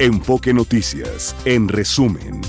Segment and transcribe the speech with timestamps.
[0.00, 2.40] Enfoque Noticias, en resumen.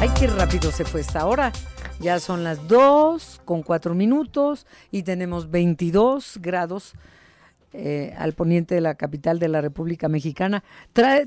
[0.00, 1.52] Ay, qué rápido se fue esta hora.
[2.00, 6.94] Ya son las 2 con 4 minutos y tenemos 22 grados
[7.72, 10.64] eh, al poniente de la capital de la República Mexicana.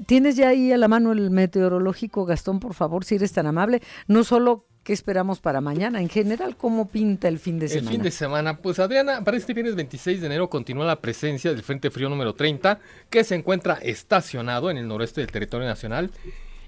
[0.05, 3.81] ¿Tienes ya ahí a la mano el meteorológico, Gastón, por favor, si eres tan amable?
[4.07, 7.89] No solo qué esperamos para mañana, en general, ¿cómo pinta el fin de semana?
[7.89, 11.51] El fin de semana, pues Adriana, para este viernes 26 de enero continúa la presencia
[11.51, 12.79] del Frente Frío número 30,
[13.09, 16.11] que se encuentra estacionado en el noroeste del territorio nacional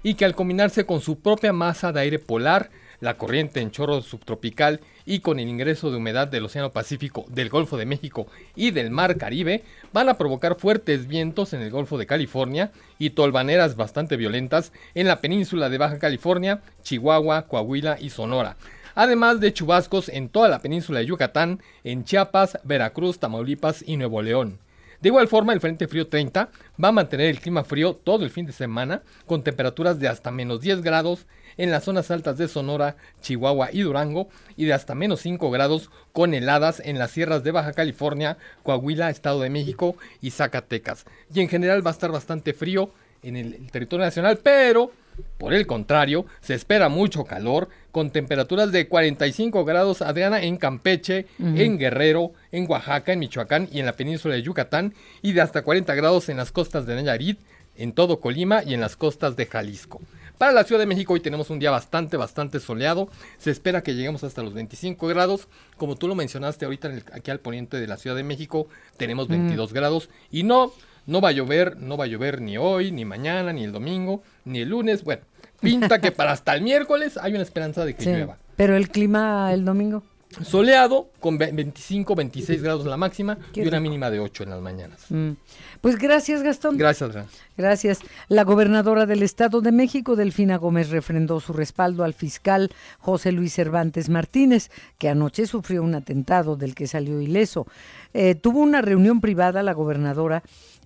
[0.02, 2.70] y que al combinarse con su propia masa de aire polar,
[3.02, 7.50] la corriente en chorro subtropical y con el ingreso de humedad del Océano Pacífico, del
[7.50, 11.98] Golfo de México y del Mar Caribe, van a provocar fuertes vientos en el Golfo
[11.98, 12.70] de California
[13.00, 18.56] y tolvaneras bastante violentas en la península de Baja California, Chihuahua, Coahuila y Sonora
[18.94, 24.20] además de chubascos en toda la península de Yucatán, en Chiapas, Veracruz, Tamaulipas y Nuevo
[24.20, 24.58] León.
[25.00, 26.48] De igual forma, el Frente Frío 30
[26.82, 30.30] va a mantener el clima frío todo el fin de semana, con temperaturas de hasta
[30.30, 34.94] menos 10 grados en las zonas altas de Sonora, Chihuahua y Durango, y de hasta
[34.94, 39.96] menos 5 grados con heladas en las sierras de Baja California, Coahuila, Estado de México
[40.20, 41.04] y Zacatecas.
[41.32, 42.90] Y en general va a estar bastante frío
[43.22, 44.90] en el territorio nacional, pero
[45.38, 51.26] por el contrario, se espera mucho calor, con temperaturas de 45 grados Adriana en Campeche,
[51.38, 55.62] en Guerrero, en Oaxaca, en Michoacán y en la península de Yucatán, y de hasta
[55.62, 57.40] 40 grados en las costas de Nayarit,
[57.76, 60.00] en todo Colima y en las costas de Jalisco.
[60.42, 63.08] Para la Ciudad de México hoy tenemos un día bastante, bastante soleado.
[63.38, 65.46] Se espera que lleguemos hasta los 25 grados.
[65.76, 68.66] Como tú lo mencionaste ahorita aquí al poniente de la Ciudad de México,
[68.96, 70.10] tenemos 22 grados.
[70.32, 70.72] Y no,
[71.06, 74.24] no va a llover, no va a llover ni hoy, ni mañana, ni el domingo,
[74.44, 75.04] ni el lunes.
[75.04, 75.22] Bueno,
[75.60, 78.36] pinta que para hasta el miércoles hay una esperanza de que llueva.
[78.56, 80.02] Pero el clima el domingo.
[80.40, 85.04] Soleado, con 25, 26 grados la máxima y una mínima de 8 en las mañanas.
[85.10, 85.32] Mm.
[85.80, 86.78] Pues gracias, Gastón.
[86.78, 87.12] Gracias,
[87.56, 88.00] Gracias.
[88.28, 93.52] La gobernadora del Estado de México, Delfina Gómez, refrendó su respaldo al fiscal José Luis
[93.52, 97.66] Cervantes Martínez, que anoche sufrió un atentado del que salió ileso.
[98.14, 100.42] Eh, tuvo una reunión privada la gobernadora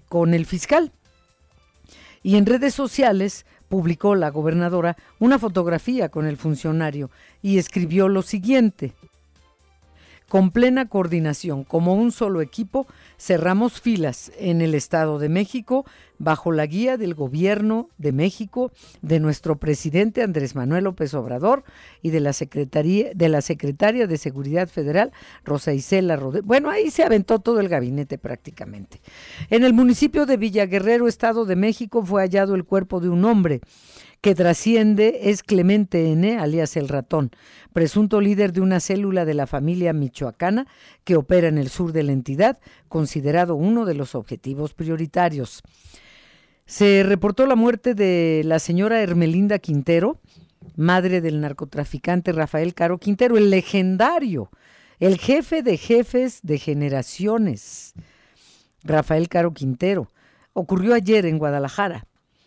[0.09, 0.93] con el fiscal.
[2.23, 7.11] Y en redes sociales publicó la gobernadora una fotografía con el funcionario
[7.43, 8.95] y escribió lo siguiente
[10.29, 12.87] con plena coordinación, como un solo equipo,
[13.19, 15.85] cerramos filas en el Estado de México
[16.19, 18.73] bajo la guía del Gobierno de México,
[19.03, 21.65] de nuestro presidente Andrés Manuel López Obrador
[22.03, 25.13] y de la Secretaría de la Secretaria de Seguridad Federal
[25.45, 26.47] Rosa Isela Rodríguez.
[26.47, 29.01] Bueno, ahí se aventó todo el gabinete prácticamente.
[29.51, 33.61] En el municipio de Villaguerrero, Estado de México, fue hallado el cuerpo de un hombre
[34.21, 37.31] que trasciende es Clemente N., alias el ratón,
[37.73, 40.67] presunto líder de una célula de la familia michoacana
[41.05, 45.63] que opera en el sur de la entidad, considerado uno de los objetivos prioritarios.
[46.67, 50.19] Se reportó la muerte de la señora Hermelinda Quintero,
[50.75, 54.51] madre del narcotraficante Rafael Caro Quintero, el legendario,
[54.99, 57.95] el jefe de jefes de generaciones,
[58.83, 60.11] Rafael Caro Quintero.
[60.55, 62.07] Ocurrió ayer en Guadalajara.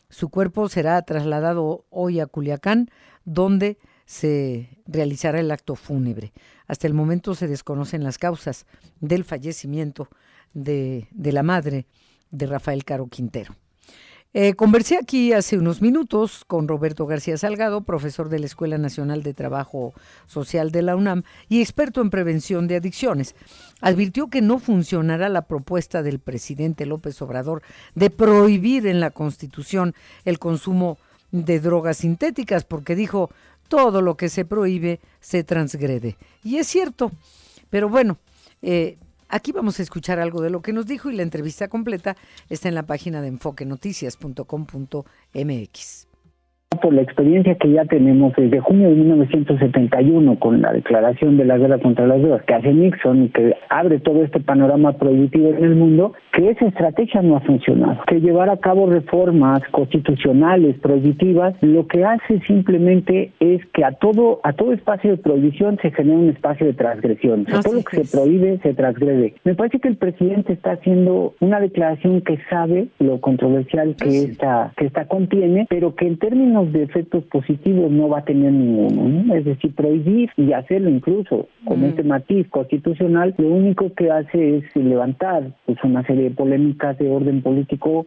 [0.10, 2.90] Su cuerpo será trasladado hoy a Culiacán,
[3.24, 6.34] donde se realizará el acto fúnebre.
[6.68, 8.66] Hasta el momento se desconocen las causas
[9.00, 10.10] del fallecimiento
[10.54, 11.86] de, de la madre
[12.32, 13.56] de Rafael Caro Quintero.
[14.32, 19.24] Eh, conversé aquí hace unos minutos con Roberto García Salgado, profesor de la Escuela Nacional
[19.24, 19.94] de Trabajo
[20.28, 23.34] Social de la UNAM y experto en prevención de adicciones.
[23.82, 27.64] Advirtió que no funcionará la propuesta del presidente López Obrador
[27.96, 29.96] de prohibir en la Constitución
[30.26, 31.00] el consumo
[31.32, 33.32] de drogas sintéticas, porque dijo,
[33.68, 36.18] todo lo que se prohíbe se transgrede.
[36.44, 37.12] Y es cierto,
[37.72, 38.20] pero bueno,
[38.62, 39.00] eh,
[39.30, 42.16] Aquí vamos a escuchar algo de lo que nos dijo y la entrevista completa
[42.50, 46.09] está en la página de enfoquenoticias.com.mx
[46.82, 51.58] por la experiencia que ya tenemos desde junio de 1971 con la declaración de la
[51.58, 55.64] guerra contra las drogas que hace Nixon y que abre todo este panorama prohibitivo en
[55.64, 58.02] el mundo, que esa estrategia no ha funcionado.
[58.08, 64.40] Que llevar a cabo reformas constitucionales prohibitivas lo que hace simplemente es que a todo
[64.44, 67.46] a todo espacio de prohibición se genera un espacio de transgresión.
[67.46, 69.34] Todo lo que se prohíbe se transgrede.
[69.44, 74.72] Me parece que el presidente está haciendo una declaración que sabe lo controversial que esta
[74.78, 79.34] que esta contiene, pero que en términos de efectos positivos no va a tener ninguno.
[79.34, 84.76] Es decir, prohibir y hacerlo incluso con este matiz constitucional, lo único que hace es
[84.76, 88.06] levantar pues, una serie de polémicas de orden político.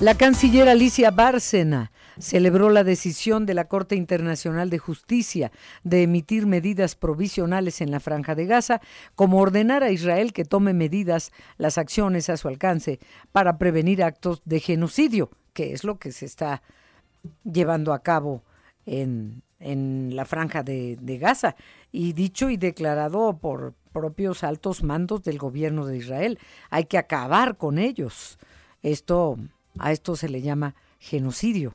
[0.00, 5.52] La canciller Alicia Bárcena celebró la decisión de la Corte Internacional de Justicia
[5.84, 8.80] de emitir medidas provisionales en la franja de Gaza,
[9.14, 13.00] como ordenar a Israel que tome medidas, las acciones a su alcance,
[13.32, 16.62] para prevenir actos de genocidio, que es lo que se está
[17.44, 18.42] llevando a cabo
[18.86, 21.56] en, en la franja de, de Gaza,
[21.92, 26.38] y dicho y declarado por propios altos mandos del gobierno de Israel.
[26.70, 28.38] Hay que acabar con ellos.
[28.82, 29.36] Esto,
[29.78, 31.74] a esto se le llama genocidio.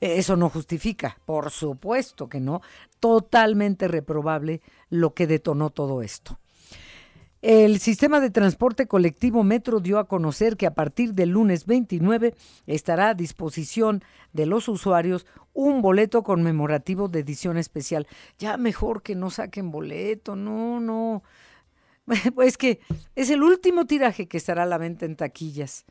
[0.00, 2.62] E, eso no justifica, por supuesto que no,
[3.00, 6.38] totalmente reprobable lo que detonó todo esto.
[7.42, 12.34] El sistema de transporte colectivo Metro dio a conocer que a partir del lunes 29
[12.66, 14.02] estará a disposición
[14.32, 18.06] de los usuarios un boleto conmemorativo de edición especial.
[18.38, 21.22] Ya mejor que no saquen boleto, no, no.
[22.34, 22.80] Pues que
[23.14, 25.84] es el último tiraje que estará a la venta en taquillas.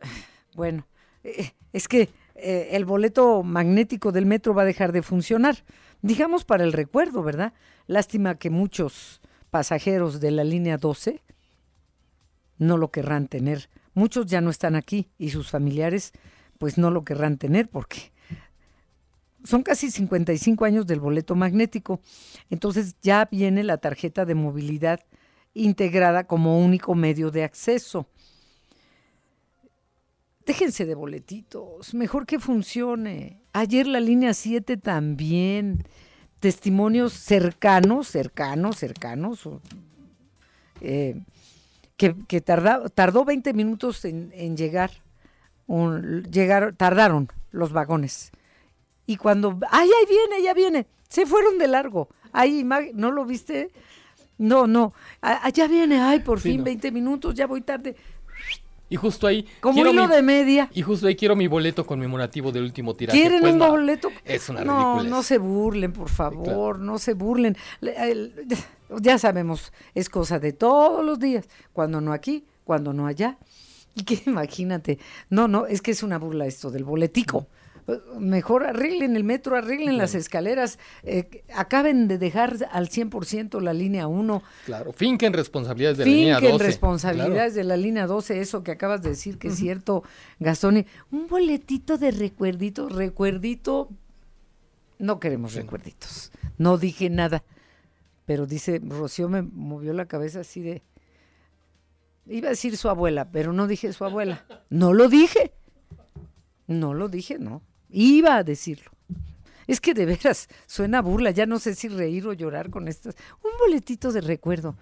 [0.54, 0.86] Bueno,
[1.24, 5.64] eh, es que eh, el boleto magnético del metro va a dejar de funcionar.
[6.02, 7.52] Digamos para el recuerdo, ¿verdad?
[7.86, 11.22] Lástima que muchos pasajeros de la línea 12
[12.58, 13.68] no lo querrán tener.
[13.94, 16.12] Muchos ya no están aquí y sus familiares
[16.58, 18.12] pues no lo querrán tener porque
[19.44, 22.00] son casi 55 años del boleto magnético.
[22.50, 25.00] Entonces ya viene la tarjeta de movilidad
[25.52, 28.08] integrada como único medio de acceso.
[30.46, 33.40] Déjense de boletitos, mejor que funcione.
[33.52, 35.84] Ayer la línea 7 también.
[36.40, 39.48] Testimonios cercanos, cercanos, cercanos,
[40.82, 41.22] eh,
[41.96, 44.90] que, tardó 20 minutos en, llegar,
[46.30, 48.30] llegar, tardaron los vagones
[49.06, 52.08] y cuando, ay, ahí viene, ya viene, se fueron de largo.
[52.32, 53.70] Ahí, ¿no lo viste?
[54.38, 57.94] No, no, allá viene, ay, por fin, 20 minutos, ya voy tarde.
[58.94, 59.44] Y justo ahí.
[59.58, 60.70] Como hilo de media.
[60.72, 63.18] Y justo ahí quiero mi boleto conmemorativo del último tiraje.
[63.18, 64.08] ¿Quieren pues un boleto?
[64.24, 67.56] Es una No, no se burlen, por favor, no se burlen.
[69.00, 71.48] ya sabemos, es cosa de todos los días.
[71.72, 73.36] Cuando no aquí, cuando no allá.
[73.96, 75.00] Y que imagínate.
[75.28, 77.48] No, no, es que es una burla esto del boletico
[78.18, 84.06] mejor arreglen el metro, arreglen las escaleras, eh, acaben de dejar al 100% la línea
[84.06, 84.42] 1.
[84.64, 86.46] Claro, finquen responsabilidades de la línea 12.
[86.46, 90.02] Finquen responsabilidades de la línea 12, eso que acabas de decir que es cierto,
[90.38, 90.86] Gastón.
[91.10, 93.90] Un boletito de recuerdito, recuerdito,
[94.98, 97.44] no queremos recuerditos, no dije nada,
[98.24, 100.82] pero dice, Rocío me movió la cabeza así de...
[102.26, 104.46] Iba a decir su abuela, pero no dije su abuela.
[104.70, 105.52] No lo dije.
[106.66, 107.60] No lo dije, no.
[107.94, 108.90] Iba a decirlo.
[109.66, 113.14] Es que de veras suena burla, ya no sé si reír o llorar con estas.
[113.42, 114.76] Un boletito de recuerdo.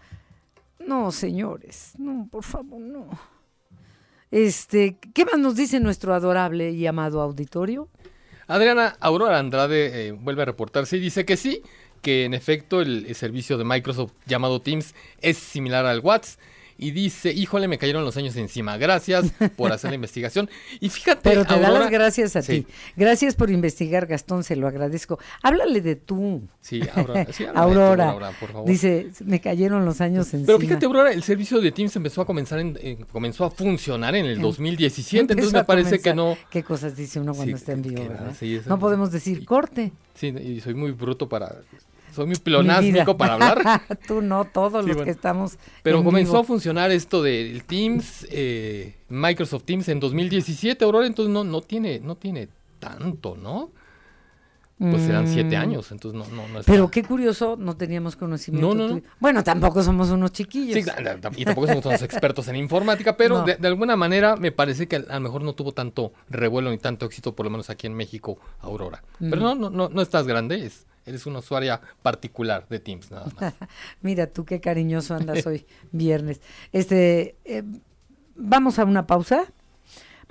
[0.81, 3.09] No, señores, no, por favor, no.
[4.31, 7.89] Este, ¿qué más nos dice nuestro adorable y amado auditorio?
[8.49, 11.63] Adriana Aurora Andrade eh, vuelve a reportarse y dice que sí,
[12.01, 16.41] que en efecto el, servicio de Microsoft llamado Teams es similar al WhatsApp
[16.83, 18.77] y dice, híjole, me cayeron los años encima.
[18.77, 20.51] Gracias por hacer la investigación.
[20.81, 22.67] Y fíjate, Pero te da las gracias a ti.
[22.97, 25.21] Gracias por investigar, Gastón, se lo agradezco.
[25.43, 26.43] Háblale de tú.
[26.61, 26.81] Sí,
[27.55, 28.11] Aurora.
[28.11, 28.69] Aurora, por favor.
[28.69, 30.47] Dice, me cayeron los años encima.
[30.47, 34.27] Pero fíjate, Aurora, el servicio de Teams empezó a comenzar, en, comenzó a funcionar en
[34.27, 36.37] el 2017, entonces me parece que no...
[36.51, 38.35] ¿Qué cosas dice uno cuando está en vivo, verdad?
[38.67, 39.93] no podemos decir corte.
[40.17, 41.63] Sí, y soy muy bruto para
[42.15, 43.83] soy muy pleonásmico para hablar.
[44.07, 45.59] Tú no, todos los que estamos.
[45.83, 51.45] Pero comenzó a funcionar esto del Teams, eh, Microsoft Teams en 2017, Aurora, entonces no,
[51.45, 53.71] no tiene, no tiene tanto, ¿no?
[54.91, 55.61] Pues serán siete mm.
[55.61, 58.75] años, entonces no, no, no Pero qué curioso, no teníamos conocimiento.
[58.75, 60.75] No, no, Bueno, tampoco somos unos chiquillos.
[60.75, 60.91] Sí,
[61.37, 65.15] y tampoco somos unos expertos en informática, pero de, alguna manera me parece que a
[65.15, 68.39] lo mejor no tuvo tanto revuelo ni tanto éxito, por lo menos aquí en México,
[68.61, 69.03] Aurora.
[69.19, 73.27] Pero no, no, no, no estás grande, es, Eres una usuaria particular de Teams, nada
[73.41, 73.55] más.
[74.03, 76.41] Mira tú qué cariñoso andas hoy, viernes.
[76.73, 77.65] Este, eh,
[78.37, 79.53] vamos a una pausa.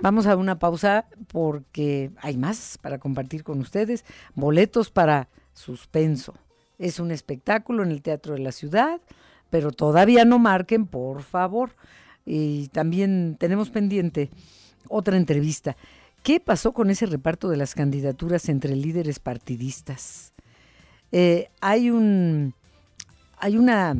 [0.02, 4.04] Vamos a una pausa porque hay más para compartir con ustedes.
[4.34, 6.34] Boletos para Suspenso.
[6.80, 9.00] Es un espectáculo en el Teatro de la Ciudad,
[9.48, 11.76] pero todavía no marquen, por favor.
[12.26, 14.30] Y también tenemos pendiente
[14.88, 15.76] otra entrevista.
[16.24, 20.32] ¿Qué pasó con ese reparto de las candidaturas entre líderes partidistas?
[21.12, 22.54] Eh, hay, un,
[23.38, 23.96] hay una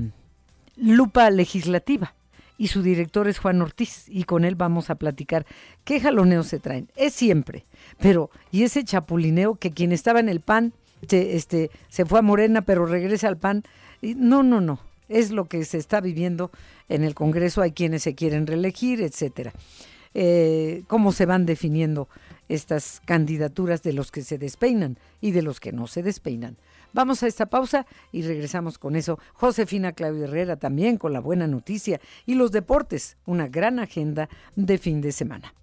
[0.75, 2.12] lupa legislativa
[2.59, 5.47] y su director es Juan Ortiz y con él vamos a platicar
[5.85, 6.88] qué jaloneos se traen.
[6.97, 7.64] Es siempre,
[8.00, 10.73] pero y ese chapulineo que quien estaba en el PAN
[11.09, 13.64] se, este, se fue a Morena pero regresa al PAN.
[14.00, 14.80] no, no, no.
[15.09, 16.50] Es lo que se está viviendo
[16.88, 17.61] en el Congreso.
[17.61, 19.52] Hay quienes se quieren reelegir, etcétera.
[20.14, 22.09] Eh, cómo se van definiendo
[22.49, 26.56] estas candidaturas de los que se despeinan y de los que no se despeinan.
[26.92, 29.18] Vamos a esta pausa y regresamos con eso.
[29.32, 34.78] Josefina Claudio Herrera también con la buena noticia y los deportes, una gran agenda de
[34.78, 35.54] fin de semana.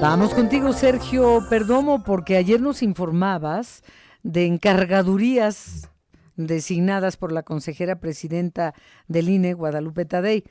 [0.00, 3.82] Vamos contigo, Sergio Perdomo, porque ayer nos informabas
[4.22, 5.90] de encargadurías
[6.36, 8.72] designadas por la consejera presidenta
[9.08, 10.44] del INE, Guadalupe Tadei.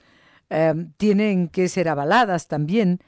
[0.51, 2.99] Eh, tienen que ser avaladas también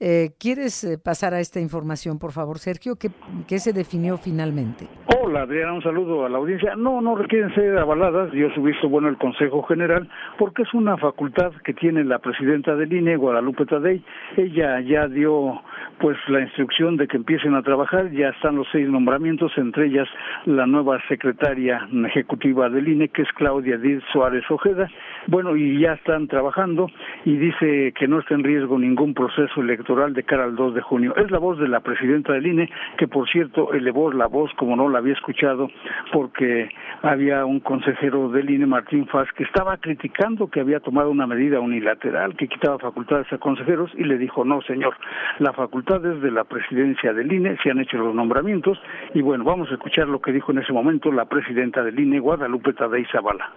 [0.00, 2.96] eh, ¿Quieres eh, pasar a esta información, por favor, Sergio?
[2.96, 3.10] ¿Qué,
[3.46, 4.88] ¿Qué, se definió finalmente?
[5.20, 6.74] Hola, Adriana, un saludo a la audiencia.
[6.74, 8.32] No, no requieren ser avaladas.
[8.32, 12.74] Yo he visto bueno el Consejo General porque es una facultad que tiene la presidenta
[12.74, 14.02] del INE, Guadalupe Tadei.
[14.36, 15.62] Ella ya dio
[16.00, 18.10] pues la instrucción de que empiecen a trabajar.
[18.10, 20.08] Ya están los seis nombramientos, entre ellas
[20.44, 24.88] la nueva secretaria ejecutiva del INE, que es Claudia Díaz Suárez Ojeda.
[25.28, 26.88] Bueno, y ya están trabajando
[27.24, 30.80] y dice que no está en riesgo ningún proceso electoral de cara al 2 de
[30.80, 31.14] junio.
[31.16, 34.76] Es la voz de la presidenta del INE, que por cierto elevó la voz como
[34.76, 35.68] no la había escuchado,
[36.12, 36.70] porque
[37.02, 41.60] había un consejero del INE, Martín Faz, que estaba criticando que había tomado una medida
[41.60, 44.96] unilateral que quitaba facultades a consejeros y le dijo, no señor,
[45.38, 48.80] la facultad es de la presidencia del INE, se han hecho los nombramientos
[49.12, 52.20] y bueno, vamos a escuchar lo que dijo en ese momento la presidenta del INE,
[52.20, 53.52] Guadalupe Tadei Zavala.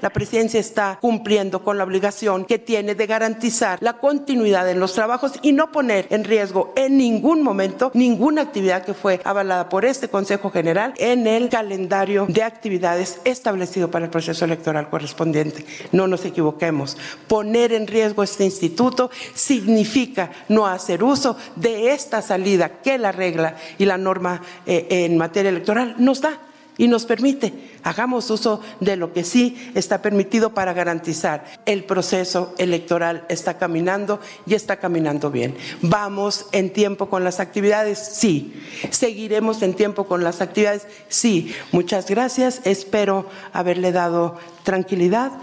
[0.00, 4.94] La presidencia está cumpliendo con la obligación que tiene de garantizar la continuidad en los
[4.94, 9.84] trabajos y no poner en riesgo en ningún momento ninguna actividad que fue avalada por
[9.84, 15.64] este Consejo General en el calendario de actividades establecido para el proceso electoral correspondiente.
[15.92, 16.96] No nos equivoquemos.
[17.26, 23.56] Poner en riesgo este instituto significa no hacer uso de esta salida que la regla
[23.78, 26.38] y la norma eh, en materia electoral nos da
[26.78, 27.52] y nos permite.
[27.82, 34.20] Hagamos uso de lo que sí está permitido para garantizar el proceso electoral está caminando
[34.46, 35.56] y está caminando bien.
[35.82, 37.98] ¿Vamos en tiempo con las actividades?
[37.98, 38.54] Sí.
[38.90, 40.86] ¿Seguiremos en tiempo con las actividades?
[41.08, 41.52] Sí.
[41.72, 42.60] Muchas gracias.
[42.64, 45.42] Espero haberle dado tranquilidad.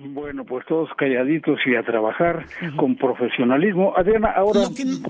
[0.00, 3.94] Bueno, pues todos calladitos y a trabajar con profesionalismo.
[3.96, 4.60] Adriana, ahora,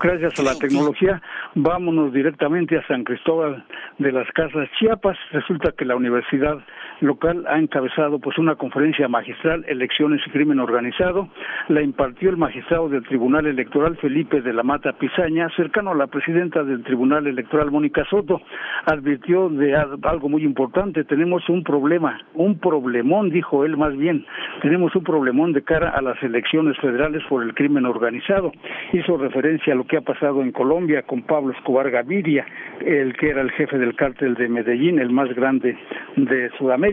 [0.01, 1.21] gracias a la tecnología,
[1.53, 3.63] vámonos directamente a San Cristóbal
[3.99, 5.15] de las Casas Chiapas.
[5.31, 6.57] Resulta que la universidad
[7.01, 11.29] local ha encabezado pues una conferencia magistral, elecciones y crimen organizado.
[11.67, 16.07] La impartió el magistrado del Tribunal Electoral, Felipe de la Mata Pizaña, cercano a la
[16.07, 18.41] presidenta del Tribunal Electoral, Mónica Soto.
[18.85, 21.03] Advirtió de algo muy importante.
[21.03, 24.25] Tenemos un problema, un problemón, dijo él más bien.
[24.61, 28.51] Tenemos un problemón de cara a las elecciones federales por el crimen organizado.
[28.93, 32.45] Hizo referencia a lo que ha pasado en Colombia con Pablo Escobar Gaviria,
[32.85, 35.77] el que era el jefe del cártel de Medellín, el más grande
[36.15, 36.88] de Sudamérica.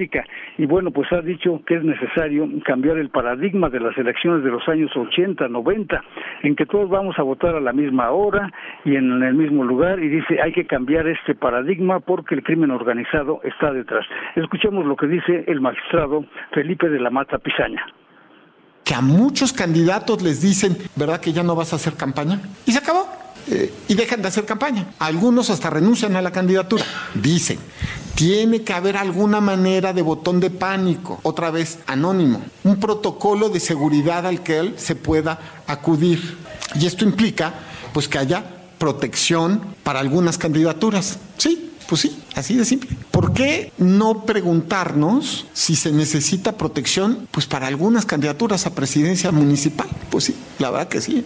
[0.58, 4.50] Y bueno, pues ha dicho que es necesario cambiar el paradigma de las elecciones de
[4.50, 6.02] los años 80, 90,
[6.42, 8.50] en que todos vamos a votar a la misma hora
[8.84, 9.98] y en el mismo lugar.
[10.00, 14.06] Y dice, hay que cambiar este paradigma porque el crimen organizado está detrás.
[14.34, 17.84] Escuchemos lo que dice el magistrado Felipe de la Mata Pizaña
[18.84, 22.40] que a muchos candidatos les dicen, ¿verdad que ya no vas a hacer campaña?
[22.66, 23.08] Y se acabó.
[23.48, 24.86] Eh, y dejan de hacer campaña.
[25.00, 26.84] Algunos hasta renuncian a la candidatura.
[27.14, 27.58] Dicen,
[28.16, 33.60] tiene que haber alguna manera de botón de pánico, otra vez anónimo, un protocolo de
[33.60, 36.38] seguridad al que él se pueda acudir.
[36.80, 37.54] Y esto implica
[37.92, 38.42] pues que haya
[38.78, 41.18] protección para algunas candidaturas.
[41.36, 42.96] Sí, pues sí, así de simple.
[43.10, 49.88] ¿Por qué no preguntarnos si se necesita protección pues para algunas candidaturas a presidencia municipal?
[50.10, 51.22] Pues sí, la verdad que sí.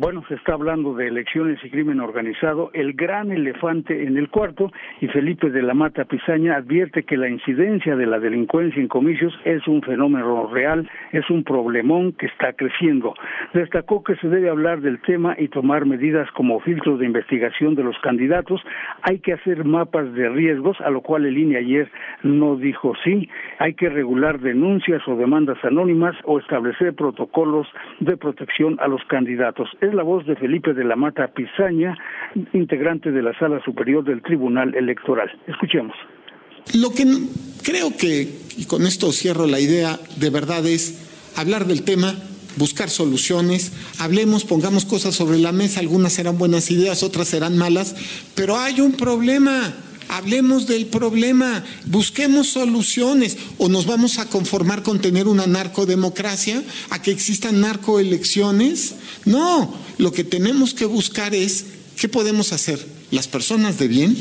[0.00, 4.70] Bueno, se está hablando de elecciones y crimen organizado, el gran elefante en el cuarto,
[5.00, 9.36] y Felipe de la Mata Pizaña advierte que la incidencia de la delincuencia en comicios
[9.44, 13.12] es un fenómeno real, es un problemón que está creciendo.
[13.54, 17.82] Destacó que se debe hablar del tema y tomar medidas como filtros de investigación de
[17.82, 18.62] los candidatos.
[19.02, 21.90] Hay que hacer mapas de riesgos, a lo cual el INE ayer
[22.22, 23.28] no dijo sí.
[23.58, 27.66] Hay que regular denuncias o demandas anónimas o establecer protocolos
[27.98, 31.96] de protección a los candidatos es la voz de Felipe de la Mata Pizaña,
[32.52, 35.30] integrante de la Sala Superior del Tribunal Electoral.
[35.46, 35.96] Escuchemos.
[36.74, 37.04] Lo que
[37.62, 42.14] creo que, y con esto cierro la idea, de verdad es hablar del tema,
[42.56, 47.96] buscar soluciones, hablemos, pongamos cosas sobre la mesa, algunas serán buenas ideas, otras serán malas,
[48.34, 49.74] pero hay un problema.
[50.08, 57.02] Hablemos del problema, busquemos soluciones o nos vamos a conformar con tener una narcodemocracia, a
[57.02, 58.94] que existan narcoelecciones.
[59.26, 64.16] No, lo que tenemos que buscar es qué podemos hacer las personas de bien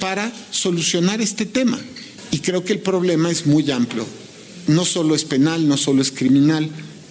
[0.00, 1.78] para solucionar este tema.
[2.30, 4.06] Y creo que el problema es muy amplio.
[4.68, 6.68] no solo es penal, no solo es criminal,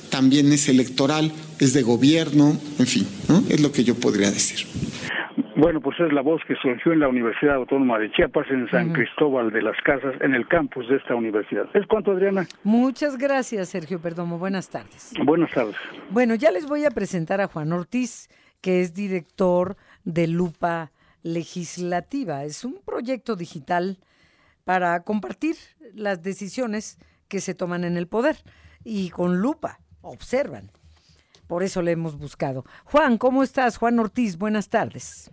[0.10, 3.44] también es electoral, es de gobierno, en fin, ¿no?
[3.48, 4.66] Es lo que yo podría decir.
[5.58, 8.92] Bueno, pues es la voz que surgió en la Universidad Autónoma de Chiapas, en San
[8.92, 11.66] Cristóbal de las Casas, en el campus de esta universidad.
[11.74, 12.46] ¿Es cuánto, Adriana?
[12.66, 14.38] Muchas gracias, Sergio Perdomo.
[14.38, 15.14] Buenas tardes.
[15.24, 15.78] Buenas tardes.
[16.10, 18.28] Bueno, ya les voy a presentar a Juan Ortiz,
[18.60, 20.92] que es director de Lupa
[21.24, 22.44] Legislativa.
[22.44, 24.00] Es un proyecto digital
[24.66, 25.56] para compartir
[25.94, 26.98] las decisiones
[27.30, 28.36] que se toman en el poder
[28.84, 30.70] y con lupa observan.
[31.48, 32.66] Por eso le hemos buscado.
[32.84, 33.78] Juan, ¿cómo estás?
[33.78, 35.32] Juan Ortiz, buenas tardes.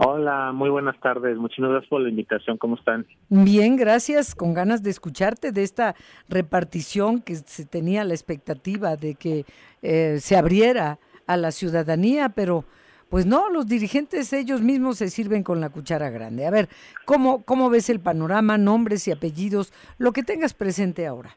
[0.00, 1.36] Hola, muy buenas tardes.
[1.38, 2.56] Muchas gracias por la invitación.
[2.56, 3.04] ¿Cómo están?
[3.30, 4.36] Bien, gracias.
[4.36, 5.96] Con ganas de escucharte de esta
[6.28, 9.44] repartición que se tenía la expectativa de que
[9.82, 12.64] eh, se abriera a la ciudadanía, pero
[13.10, 16.46] pues no, los dirigentes ellos mismos se sirven con la cuchara grande.
[16.46, 16.68] A ver,
[17.04, 21.30] ¿cómo, cómo ves el panorama, nombres y apellidos, lo que tengas presente ahora?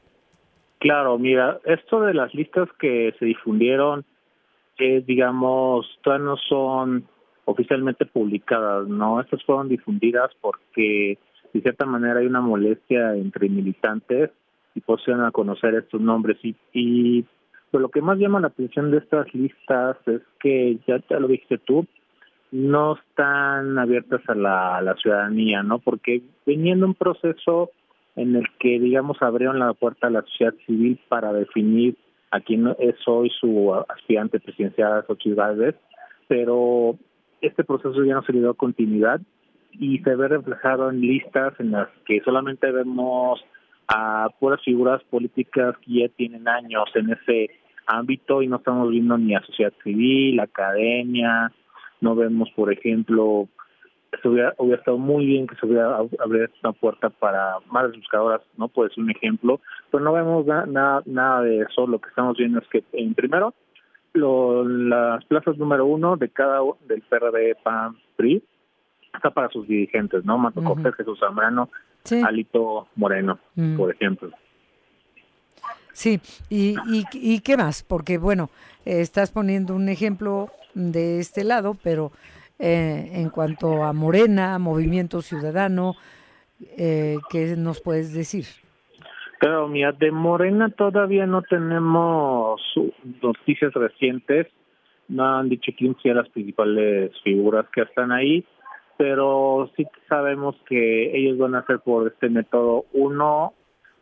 [0.78, 4.06] Claro, mira, esto de las listas que se difundieron,
[4.78, 7.08] eh, digamos, todavía no son
[7.52, 9.22] oficialmente publicadas, ¿no?
[9.22, 11.18] Estas fueron difundidas porque
[11.54, 14.32] de cierta manera hay una molestia entre militantes
[14.74, 17.26] y pusieron a conocer estos nombres y, y
[17.70, 21.58] pues lo que más llama la atención de estas listas es que ya lo dijiste
[21.58, 21.86] tú,
[22.52, 25.80] no están abiertas a la, a la ciudadanía, ¿no?
[25.80, 27.72] Porque viniendo un proceso
[28.16, 31.96] en el que, digamos, abrieron la puerta a la sociedad civil para definir
[32.32, 35.76] a quién es hoy su aspirante presidencial, Xochitl Gálvez,
[36.28, 36.98] pero
[37.42, 39.22] este proceso ya no se le dio continuidad
[39.72, 43.44] y se ve reflejado en listas en las que solamente vemos
[43.88, 47.50] a puras figuras políticas que ya tienen años en ese
[47.88, 51.52] ámbito y no estamos viendo ni a sociedad civil, academia,
[52.00, 53.48] no vemos, por ejemplo,
[54.22, 58.42] se hubiera, hubiera estado muy bien que se hubiera abierto una puerta para más buscadoras,
[58.58, 58.68] ¿no?
[58.68, 61.88] Puede ser un ejemplo, pero no vemos nada, nada de eso.
[61.88, 63.54] Lo que estamos viendo es que, en primero,
[64.14, 68.44] lo, las plazas número uno de cada del PRD, PAN, PRI,
[69.14, 70.38] está para sus dirigentes, ¿no?
[70.38, 71.70] Mato Cortés, Jesús Zambrano,
[72.24, 73.78] Alito Moreno, mm.
[73.78, 74.32] por ejemplo.
[75.94, 77.84] Sí, y, y, y, qué más?
[77.84, 78.50] Porque, bueno,
[78.86, 82.12] estás poniendo un ejemplo de este lado, pero
[82.60, 85.96] eh, en cuanto a Morena, Movimiento Ciudadano,
[86.78, 88.46] eh, ¿qué nos puedes decir?
[89.42, 92.62] Claro, mira, de Morena todavía no tenemos
[93.24, 94.46] noticias recientes.
[95.08, 98.46] No han dicho quién sean las principales figuras que están ahí,
[98.98, 102.86] pero sí sabemos que ellos van a hacer por este método.
[102.94, 103.56] Uno,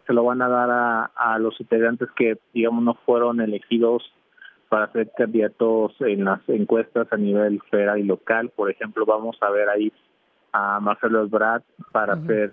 [0.05, 4.03] se lo van a dar a, a los integrantes que, digamos, no fueron elegidos
[4.67, 8.51] para ser candidatos en las encuestas a nivel federal y local.
[8.53, 9.93] Por ejemplo, vamos a ver ahí
[10.51, 12.51] a Marcelo Ebrard para hacer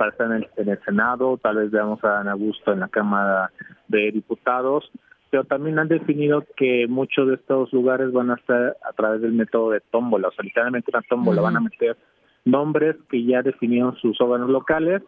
[0.00, 3.50] para estar en el, Senado, tal vez veamos a Ana Augusto en la Cámara
[3.86, 4.90] de Diputados,
[5.28, 9.34] pero también han definido que muchos de estos lugares van a estar a través del
[9.34, 11.98] método de tómbola, o sea, literalmente una tómbola, van a meter
[12.46, 15.02] nombres que ya definieron sus órganos locales,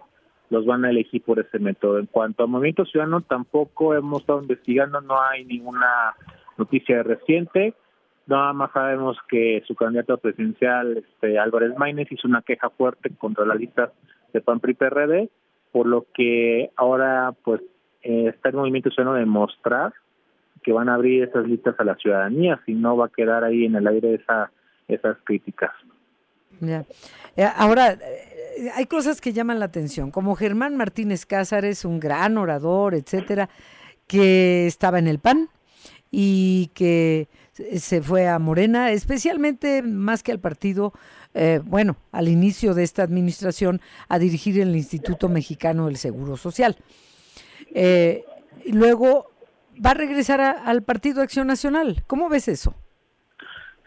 [0.51, 1.99] los van a elegir por ese método.
[1.99, 6.15] En cuanto a Movimiento Ciudadano, tampoco hemos estado investigando, no hay ninguna
[6.59, 7.73] noticia reciente.
[8.27, 13.47] Nada más sabemos que su candidato presidencial, este, Álvarez Maínez, hizo una queja fuerte contra
[13.47, 13.91] la lista
[14.33, 15.31] de PAN PRI PRD,
[15.73, 17.61] por lo que ahora pues
[18.03, 19.93] eh, está el movimiento ciudadano de mostrar
[20.63, 23.65] que van a abrir esas listas a la ciudadanía, si no va a quedar ahí
[23.65, 24.51] en el aire esa,
[24.89, 25.73] esas críticas.
[26.61, 26.85] Ya.
[27.37, 32.39] Eh, ahora, eh, hay cosas que llaman la atención, como Germán Martínez Cázares, un gran
[32.39, 33.49] orador, etcétera,
[34.07, 35.49] que estaba en el PAN
[36.11, 40.93] y que se fue a Morena, especialmente más que al partido,
[41.35, 46.77] eh, bueno, al inicio de esta administración, a dirigir el Instituto Mexicano del Seguro Social.
[48.67, 49.31] luego
[49.85, 52.03] va a regresar al Partido Acción Nacional.
[52.07, 52.75] ¿Cómo ves eso?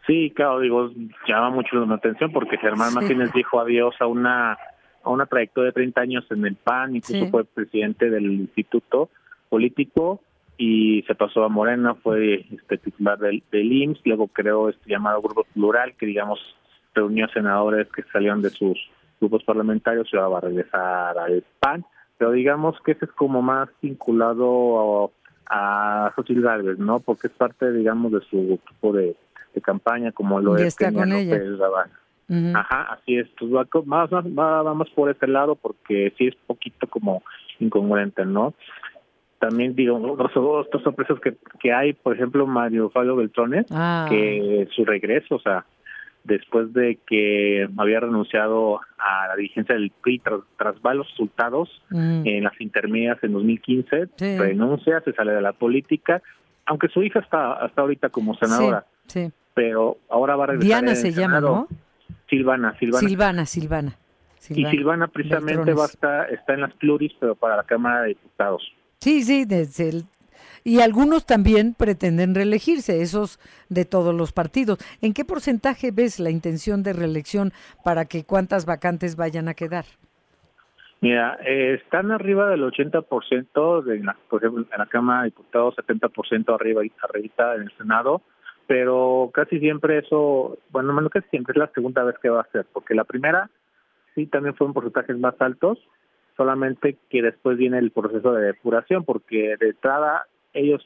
[0.07, 0.91] Sí, claro, digo,
[1.27, 4.57] llama mucho la atención porque Germán Martínez dijo adiós a una
[5.03, 9.09] a una trayectoria de 30 años en el PAN, incluso fue presidente del instituto
[9.49, 10.19] político
[10.57, 15.21] y se pasó a Morena, fue este titular del, del IMSS, luego creó este llamado
[15.21, 16.39] Grupo Plural, que digamos
[16.95, 18.77] reunió senadores que salieron de sus
[19.19, 21.85] grupos parlamentarios y ahora va a regresar al PAN,
[22.17, 25.11] pero digamos que ese es como más vinculado
[25.47, 26.45] a, a Xochitl
[26.77, 26.99] ¿no?
[27.01, 29.15] Porque es parte, digamos, de su grupo de
[29.55, 31.39] de campaña como lo es está con ella.
[32.55, 33.27] Ajá, así es.
[33.39, 37.23] Pues va, más, va, vamos por ese lado porque sí es poquito como
[37.59, 38.53] incongruente, ¿no?
[39.39, 40.33] También digo, otras
[40.83, 44.07] sorpresas que, que hay, por ejemplo, Mario Fabio Beltrones, ah.
[44.09, 45.65] que su regreso, o sea,
[46.25, 52.21] después de que había renunciado a la dirigencia del PRI tras, tras malos resultados Mm.
[52.25, 56.21] en las intermedias en 2015, renuncia, se sale de la política,
[56.65, 59.31] aunque su hija está hasta ahorita como senadora, Sí, sí.
[59.53, 61.39] pero ahora va a regresar Diana se llama.
[61.39, 61.67] ¿no?
[62.29, 63.07] Silvana, Silvana.
[63.07, 63.97] Silvana, Silvana.
[64.49, 65.79] Y Silvana precisamente Beltrones.
[65.79, 68.63] va a estar, está en las pluris, pero para la Cámara de Diputados.
[68.99, 70.05] Sí, sí, desde el-
[70.65, 74.79] y algunos también pretenden reelegirse, esos de todos los partidos.
[74.99, 79.85] ¿En qué porcentaje ves la intención de reelección para que cuántas vacantes vayan a quedar?
[81.01, 85.75] Mira, eh, están arriba del 80%, de la, por ejemplo, en la Cámara de Diputados,
[85.75, 88.23] 70% arriba arribita en el Senado,
[88.65, 92.51] pero casi siempre eso, bueno, no casi siempre es la segunda vez que va a
[92.51, 93.51] ser, porque la primera
[94.15, 95.77] sí también fueron porcentajes más altos,
[96.35, 100.85] solamente que después viene el proceso de depuración, porque de entrada ellos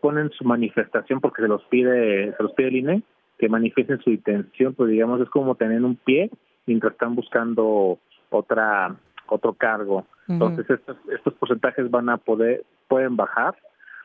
[0.00, 3.02] ponen su manifestación porque se los pide, se los pide el INE,
[3.38, 6.30] que manifiesten su intención, pues digamos es como tener un pie
[6.66, 7.98] mientras están buscando
[8.30, 8.94] otra
[9.26, 10.06] otro cargo.
[10.26, 13.54] Entonces estos, estos porcentajes van a poder pueden bajar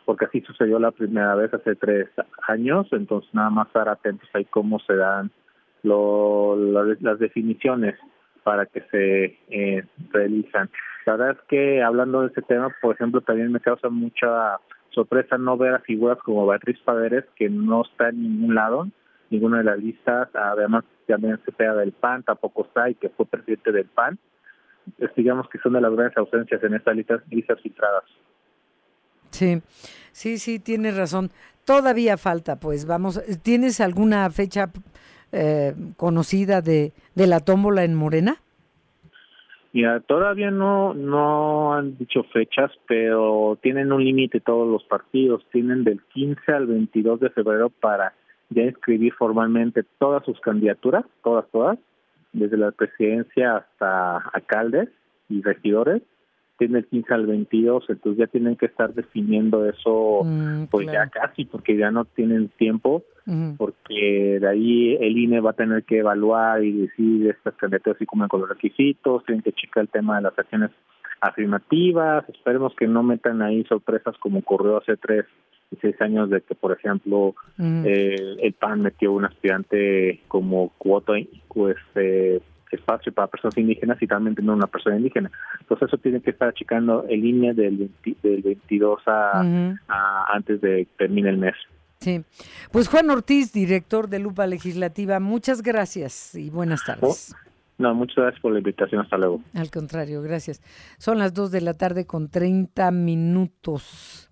[0.05, 2.09] porque así sucedió la primera vez hace tres
[2.47, 2.87] años.
[2.91, 5.31] Entonces nada más estar atentos ahí cómo se dan
[5.83, 7.95] lo, la- las definiciones
[8.43, 10.69] para que se eh, realizan.
[11.05, 14.57] La verdad es que hablando de este tema, por ejemplo, también me causa mucha
[14.91, 18.87] sorpresa no ver a figuras como Beatriz Paderes, que no está en ningún lado,
[19.29, 23.25] ninguna de las listas, además también se pega del PAN, tampoco está y que fue
[23.25, 24.17] presidente del PAN.
[24.97, 28.03] Es, digamos que son de las grandes ausencias en estas listas, listas filtradas.
[29.31, 29.61] Sí,
[30.11, 31.31] sí, sí, tienes razón.
[31.65, 34.69] Todavía falta, pues vamos, ¿tienes alguna fecha
[35.31, 38.42] eh, conocida de, de la tómbola en Morena?
[39.73, 45.43] Mira, todavía no no han dicho fechas, pero tienen un límite todos los partidos.
[45.51, 48.13] Tienen del 15 al 22 de febrero para
[48.49, 51.79] ya inscribir formalmente todas sus candidaturas, todas, todas,
[52.33, 54.89] desde la presidencia hasta alcaldes
[55.27, 56.03] y regidores.
[56.63, 61.09] Tienen el 15 al 22, entonces ya tienen que estar definiendo eso, Mm, pues claro.
[61.13, 63.03] ya casi, porque ya no tienen tiempo
[63.57, 68.05] porque de ahí el INE va a tener que evaluar y decir estas candidaturas si
[68.05, 70.71] cumplen con los requisitos, tienen que checar el tema de las acciones
[71.21, 75.25] afirmativas, esperemos que no metan ahí sorpresas como ocurrió hace tres
[75.71, 77.83] y seis años de que, por ejemplo, Mm.
[77.85, 81.13] eh, el PAN metió un aspirante como cuota
[81.47, 82.41] pues, eh,
[82.75, 85.31] espacio para personas indígenas y también tener una persona indígena.
[85.59, 89.75] Entonces eso tiene que estar checando el INE del, 20 del 22 a,
[90.33, 91.55] antes de que termine el mes.
[91.99, 92.23] Sí.
[92.71, 97.33] Pues Juan Ortiz, director de Lupa Legislativa, muchas gracias y buenas tardes.
[97.77, 99.01] No, muchas gracias por la invitación.
[99.01, 99.41] Hasta luego.
[99.53, 100.61] Al contrario, gracias.
[100.97, 104.29] Son las 2 de la tarde con 30 minutos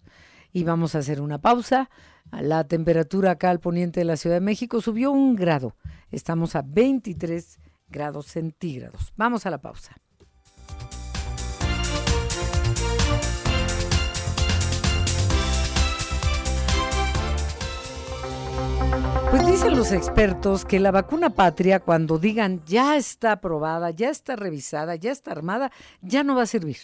[0.54, 1.90] y vamos a hacer una pausa.
[2.32, 5.76] La temperatura acá al poniente de la Ciudad de México subió un grado.
[6.12, 7.61] Estamos a 23
[7.92, 9.14] grados centígrados.
[9.16, 9.96] Vamos a la pausa.
[19.32, 24.36] Pues dicen los expertos que la vacuna patria, cuando digan ya está aprobada, ya está
[24.36, 26.78] revisada, ya está armada, ya no va a servir.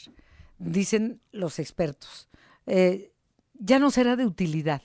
[0.57, 2.29] Dicen los expertos.
[2.65, 3.11] Eh,
[3.53, 4.81] ya no será de utilidad,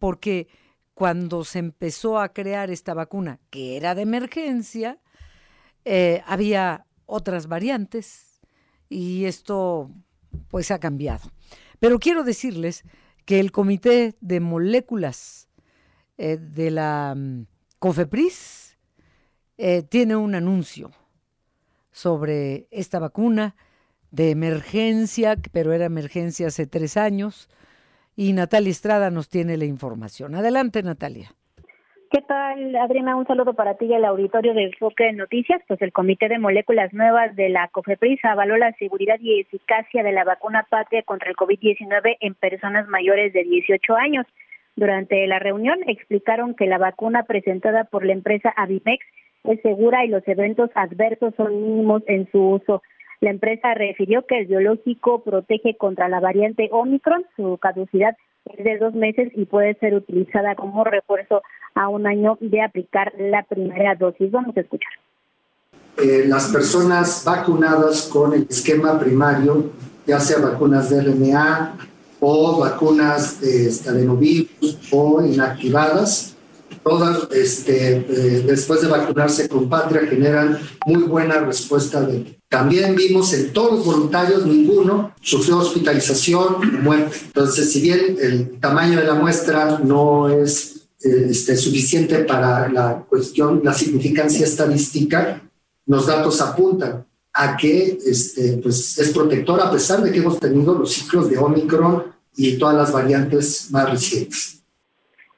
[0.00, 0.48] porque
[0.94, 4.98] cuando se empezó a crear esta vacuna, que era de emergencia,
[5.84, 8.40] eh, había otras variantes
[8.88, 9.90] y esto
[10.48, 11.30] pues ha cambiado.
[11.80, 12.84] Pero quiero decirles
[13.24, 15.48] que el Comité de Moléculas
[16.16, 17.46] eh, de la mm,
[17.78, 18.78] COFEPRIS
[19.58, 20.90] eh, tiene un anuncio
[21.90, 23.56] sobre esta vacuna
[24.10, 27.48] de emergencia, pero era emergencia hace tres años,
[28.16, 30.34] y Natalia Estrada nos tiene la información.
[30.34, 31.34] Adelante, Natalia.
[32.14, 33.16] ¿Qué tal, Adriana?
[33.16, 35.60] Un saludo para ti y el auditorio de Enfoque de Noticias.
[35.66, 40.12] Pues el Comité de Moléculas Nuevas de la COFEPRIS avaló la seguridad y eficacia de
[40.12, 44.26] la vacuna patria contra el COVID-19 en personas mayores de 18 años.
[44.76, 49.04] Durante la reunión explicaron que la vacuna presentada por la empresa Avimex
[49.42, 52.80] es segura y los eventos adversos son mínimos en su uso.
[53.22, 57.26] La empresa refirió que el biológico protege contra la variante Omicron.
[57.34, 61.42] Su caducidad es de dos meses y puede ser utilizada como refuerzo
[61.74, 64.30] a un año de aplicar la primera dosis.
[64.30, 64.92] Vamos a escuchar.
[65.96, 69.70] Eh, las personas vacunadas con el esquema primario,
[70.06, 71.76] ya sea vacunas de RNA
[72.20, 76.36] o vacunas de adenovirus o inactivadas,
[76.82, 83.32] todas este, eh, después de vacunarse con Patria generan muy buena respuesta de también vimos
[83.32, 87.16] en todos los voluntarios, ninguno sufrió hospitalización o muerte.
[87.24, 93.04] Entonces, si bien el tamaño de la muestra no es eh, este, suficiente para la
[93.08, 95.42] cuestión, la significancia estadística,
[95.86, 100.78] los datos apuntan a que este, pues, es protector a pesar de que hemos tenido
[100.78, 102.04] los ciclos de Omicron
[102.36, 104.62] y todas las variantes más recientes.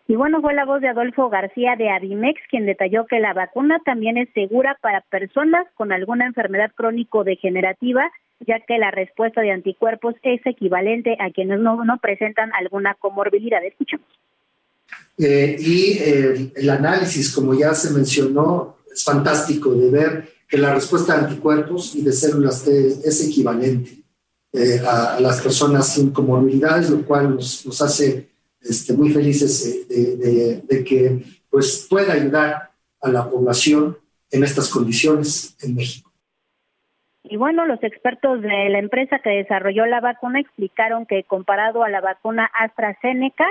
[0.09, 3.81] Y bueno, fue la voz de Adolfo García de Adimex quien detalló que la vacuna
[3.85, 8.09] también es segura para personas con alguna enfermedad crónico-degenerativa,
[8.47, 13.65] ya que la respuesta de anticuerpos es equivalente a quienes no, no presentan alguna comorbilidad.
[13.65, 14.07] Escuchamos.
[15.19, 20.73] Eh, y eh, el análisis, como ya se mencionó, es fantástico de ver que la
[20.73, 22.71] respuesta de anticuerpos y de células T
[23.05, 23.91] es equivalente
[24.53, 30.85] eh, a, las personas sin comorbilidades, lo cual nos, nos hace este, muy felices de,
[30.85, 33.97] que pues, pueda ayudar a la población
[34.31, 36.11] en estas condiciones en México.
[37.29, 41.89] Y bueno, los expertos de la empresa que desarrolló la vacuna explicaron que comparado a
[41.89, 43.47] la vacuna AstraZeneca,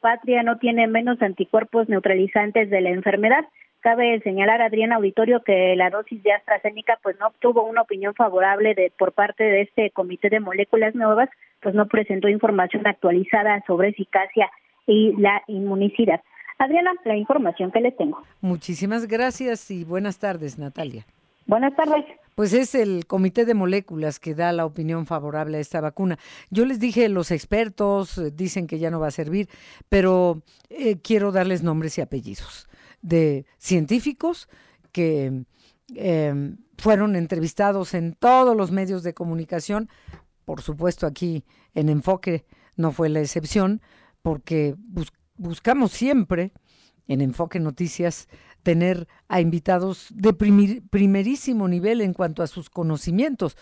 [0.00, 3.44] Patria no tiene menos anticuerpos neutralizantes de la enfermedad.
[3.80, 8.74] Cabe señalar, Adrián Auditorio, que la dosis de AstraZeneca pues no obtuvo una opinión favorable
[8.74, 11.30] de, por parte de este Comité de Moléculas Nuevas,
[11.62, 14.50] pues no presentó información actualizada sobre eficacia
[14.86, 16.20] y la inmunicidad.
[16.58, 18.22] Adriana, la información que les tengo.
[18.40, 21.06] Muchísimas gracias y buenas tardes, Natalia.
[21.46, 22.04] Buenas tardes.
[22.34, 26.18] Pues es el comité de moléculas que da la opinión favorable a esta vacuna.
[26.50, 29.48] Yo les dije, los expertos eh, dicen que ya no va a servir,
[29.88, 32.68] pero eh, quiero darles nombres y apellidos
[33.02, 34.48] de científicos
[34.92, 35.44] que
[35.96, 39.88] em, fueron entrevistados en todos los medios de comunicación.
[40.50, 43.80] Por supuesto, aquí en Enfoque no fue la excepción,
[44.20, 44.74] porque
[45.36, 46.52] buscamos siempre
[47.06, 48.26] en Enfoque Noticias
[48.64, 53.56] tener a invitados de primerísimo nivel en cuanto a sus conocimientos,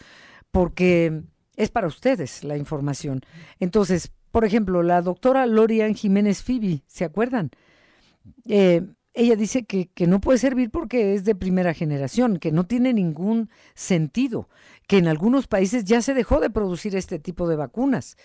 [0.51, 1.25] porque
[1.57, 3.21] es para ustedes la información.
[3.61, 7.51] Entonces, por ejemplo, la doctora Lorian Jiménez Fibi, ¿se acuerdan?
[8.47, 8.81] Eh,
[9.19, 12.93] ella dice que, que, no puede servir porque es de primera generación, que no tiene
[12.93, 14.49] ningún sentido,
[14.87, 18.17] que en algunos países ya se dejó de producir este tipo de vacunas.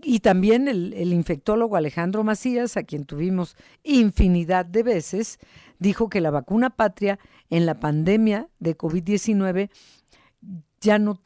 [0.00, 5.38] Y también el, infectólogo Alejandro Macías, a quien tuvimos infinidad de veces,
[5.78, 7.18] dijo que la vacuna patria
[7.50, 9.70] en la pandemia de COVID-19
[10.80, 11.20] ya no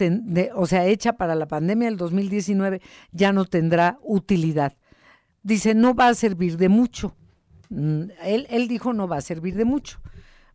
[0.55, 4.75] o sea, hecha para la pandemia del 2019, ya no tendrá utilidad.
[5.43, 7.17] Dice, no va a servir de mucho.
[7.71, 10.01] Mm, él, él dijo, no va a servir de mucho.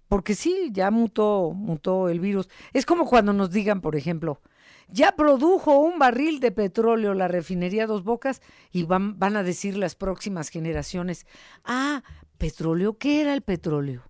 [0.07, 2.49] Porque sí, ya mutó, mutó el virus.
[2.73, 4.41] Es como cuando nos digan, por ejemplo,
[4.89, 9.77] ya produjo un barril de petróleo la refinería Dos Bocas y van, van a decir
[9.77, 11.25] las próximas generaciones,
[11.63, 12.03] ah,
[12.37, 14.03] petróleo, ¿qué era el petróleo?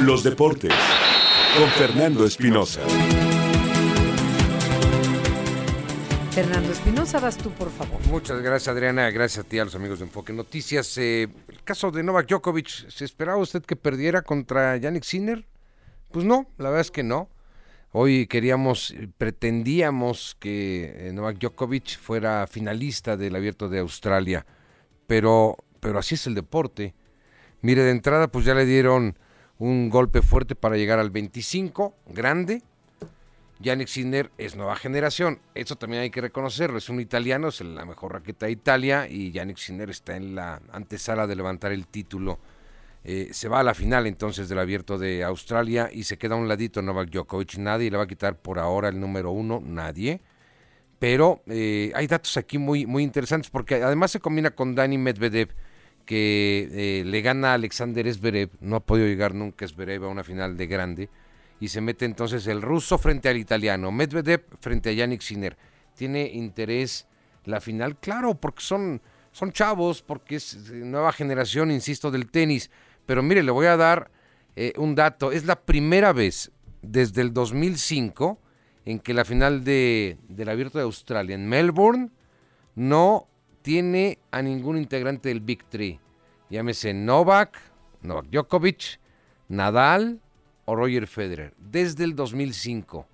[0.00, 0.72] Los deportes
[1.58, 2.80] con Fernando Espinosa.
[6.36, 7.98] Fernando Espinosa, vas tú, por favor.
[8.08, 9.10] Muchas gracias, Adriana.
[9.10, 10.98] Gracias a ti, a los amigos de Enfoque Noticias.
[10.98, 15.46] Eh, el caso de Novak Djokovic, ¿se esperaba usted que perdiera contra Yannick Sinner?
[16.10, 17.30] Pues no, la verdad es que no.
[17.92, 24.44] Hoy queríamos, pretendíamos que eh, Novak Djokovic fuera finalista del Abierto de Australia,
[25.06, 26.94] pero, pero así es el deporte.
[27.62, 29.18] Mire, de entrada, pues ya le dieron
[29.56, 32.62] un golpe fuerte para llegar al 25, grande.
[33.58, 37.84] Yannick Sinner es nueva generación, eso también hay que reconocerlo, es un italiano, es la
[37.84, 42.38] mejor raqueta de Italia y Yannick Sinner está en la antesala de levantar el título
[43.08, 46.38] eh, se va a la final entonces del abierto de Australia y se queda a
[46.38, 47.56] un ladito Novak Djokovic.
[47.58, 50.20] Nadie le va a quitar por ahora el número uno, nadie.
[50.98, 55.50] Pero eh, hay datos aquí muy, muy interesantes porque además se combina con Dani Medvedev
[56.04, 60.24] que eh, le gana a Alexander Zverev, no ha podido llegar nunca Zverev a una
[60.24, 61.08] final de grande,
[61.60, 65.56] y se mete entonces el ruso frente al italiano, Medvedev frente a Yannick Sinner.
[65.94, 67.06] ¿Tiene interés
[67.44, 67.96] la final?
[67.96, 69.00] Claro, porque son,
[69.32, 72.70] son chavos, porque es nueva generación, insisto, del tenis.
[73.06, 74.10] Pero mire, le voy a dar
[74.54, 75.32] eh, un dato.
[75.32, 78.38] Es la primera vez desde el 2005
[78.84, 82.10] en que la final de, del Abierto de Australia en Melbourne
[82.74, 83.28] no
[83.62, 85.98] tiene a ningún integrante del Big Three.
[86.50, 87.58] Llámese Novak,
[88.02, 89.00] Novak Djokovic,
[89.48, 90.20] Nadal
[90.66, 91.54] o Roger Federer.
[91.58, 93.06] Desde el 2005.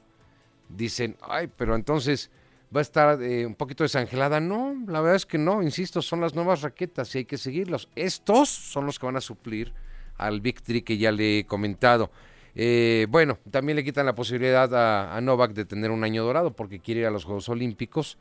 [0.69, 2.31] Dicen, ay, pero entonces
[2.75, 4.41] va a estar eh, un poquito desangelada.
[4.41, 7.89] No, la verdad es que no, insisto, son las nuevas raquetas y hay que seguirlos.
[7.95, 9.73] Estos son los que van a suplir
[10.17, 12.11] al Three que ya le he comentado.
[12.55, 16.81] Eh, bueno, también le quitan la posibilidad a, Novak de tener un año dorado porque
[16.81, 18.19] quiere ir a los Juegos Olímpicos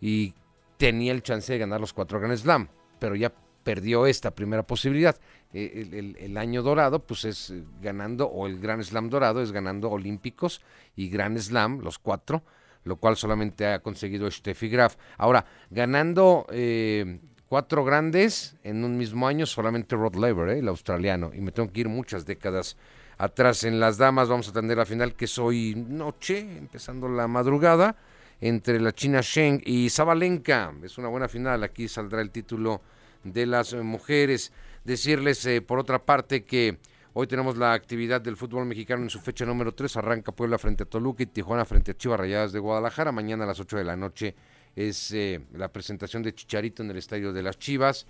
[0.00, 0.34] y
[0.76, 2.68] tenía el chance de ganar los cuatro Grand Slam,
[2.98, 3.32] pero ya
[3.64, 5.16] perdió esta primera posibilidad.
[5.54, 10.62] Eh, el, año dorado, pues es ganando, o el Grand Slam dorado es ganando Olímpicos
[10.96, 12.42] y Grand Slam, los cuatro,
[12.84, 14.96] lo cual solamente ha conseguido Steffi Graf.
[15.18, 21.32] Ahora, ganando eh, cuatro grandes en un mismo año, solamente Rod Laver, eh, el australiano,
[21.34, 22.76] y me tengo que ir muchas décadas
[23.18, 23.64] atrás.
[23.64, 27.94] En las damas vamos a tener la final que es hoy noche, empezando la madrugada,
[28.40, 30.72] entre la China Sheng y Zabalenka.
[30.82, 32.80] Es una buena final, aquí saldrá el título
[33.22, 34.50] de las mujeres.
[34.84, 36.78] Decirles, eh, por otra parte, que
[37.14, 39.98] Hoy tenemos la actividad del fútbol mexicano en su fecha número 3.
[39.98, 43.12] Arranca Puebla frente a Toluca y Tijuana frente a Chivas Rayadas de Guadalajara.
[43.12, 44.34] Mañana a las 8 de la noche
[44.74, 48.06] es eh, la presentación de Chicharito en el estadio de las Chivas.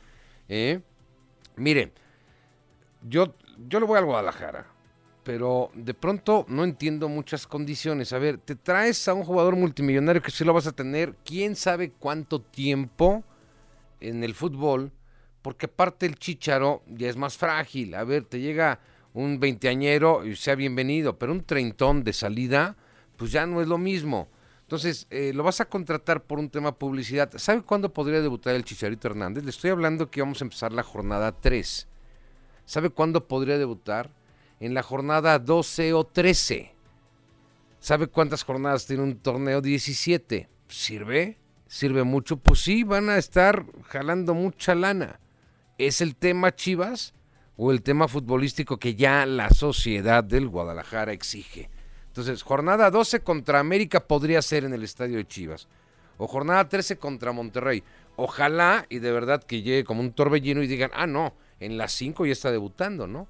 [0.49, 0.81] Eh.
[1.57, 1.93] Mire,
[3.03, 3.35] yo,
[3.69, 4.67] yo le voy al Guadalajara,
[5.25, 8.13] pero de pronto no entiendo muchas condiciones.
[8.13, 11.57] A ver, te traes a un jugador multimillonario que sí lo vas a tener, quién
[11.57, 13.25] sabe cuánto tiempo
[13.99, 14.93] en el fútbol,
[15.43, 17.95] porque aparte el Chicharo ya es más frágil.
[17.95, 18.81] A ver, te llega
[19.13, 22.77] un veinteañero y sea bienvenido, pero un treintón de salida,
[23.17, 24.29] pues ya no es lo mismo.
[24.63, 27.31] Entonces, eh, lo vas a contratar por un tema publicidad.
[27.37, 29.45] ¿Sabe cuándo podría debutar el Chicharito Hernández?
[29.45, 31.89] Le estoy hablando que vamos a empezar la jornada 3.
[32.65, 34.11] ¿Sabe cuándo podría debutar?
[34.61, 36.75] En la jornada 12 o 13.
[37.81, 39.61] ¿Sabe cuántas jornadas tiene un torneo?
[39.61, 40.49] 17.
[40.69, 41.37] ¿Sirve?
[41.67, 42.37] ¿Sirve mucho?
[42.37, 45.21] Pues sí, van a estar jalando mucha lana.
[45.79, 47.15] ¿Es el tema Chivas?
[47.57, 51.71] o el tema futbolístico que ya la sociedad del Guadalajara exige.
[52.09, 55.69] Entonces, jornada 12 contra América podría ser en el estadio de Chivas.
[56.19, 57.83] O jornada 13 contra Monterrey.
[58.17, 61.93] Ojalá y de verdad que llegue como un torbellino y digan, ah, no, en las
[61.93, 63.29] 5 ya está debutando, ¿no?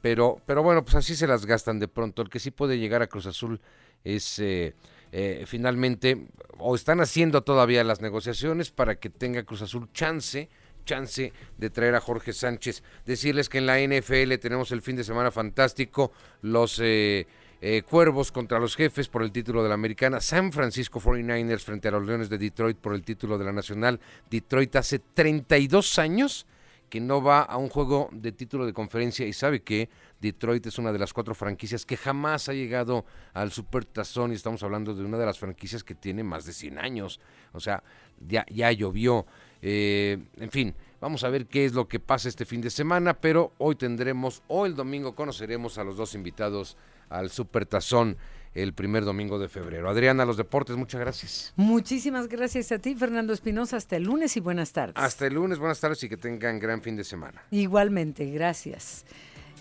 [0.00, 2.22] Pero, pero bueno, pues así se las gastan de pronto.
[2.22, 3.60] El que sí puede llegar a Cruz Azul
[4.02, 4.74] es eh,
[5.12, 6.26] eh, finalmente,
[6.58, 10.48] o están haciendo todavía las negociaciones para que tenga Cruz Azul chance
[10.84, 12.82] chance de traer a Jorge Sánchez.
[13.06, 17.26] Decirles que en la NFL tenemos el fin de semana fantástico, los eh,
[17.60, 21.88] eh, Cuervos contra los Jefes por el título de la Americana, San Francisco 49ers frente
[21.88, 24.00] a los Leones de Detroit por el título de la Nacional.
[24.28, 26.46] Detroit hace 32 años
[26.92, 29.88] que no va a un juego de título de conferencia y sabe que
[30.20, 34.34] Detroit es una de las cuatro franquicias que jamás ha llegado al Super Tazón y
[34.34, 37.18] estamos hablando de una de las franquicias que tiene más de 100 años.
[37.52, 37.82] O sea,
[38.18, 39.24] ya, ya llovió.
[39.62, 43.14] Eh, en fin, vamos a ver qué es lo que pasa este fin de semana,
[43.14, 46.76] pero hoy tendremos, o el domingo conoceremos a los dos invitados
[47.08, 48.16] al Super Tazón
[48.54, 49.88] el primer domingo de febrero.
[49.88, 51.52] Adriana, los deportes, muchas gracias.
[51.56, 53.76] Muchísimas gracias a ti, Fernando Espinosa.
[53.76, 54.94] Hasta el lunes y buenas tardes.
[54.96, 57.42] Hasta el lunes, buenas tardes y que tengan gran fin de semana.
[57.50, 59.06] Igualmente, gracias.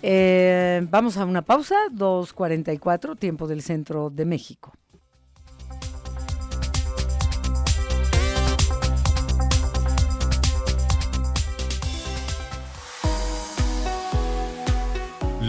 [0.03, 4.73] Eh, vamos a una pausa, 2.44, tiempo del centro de México.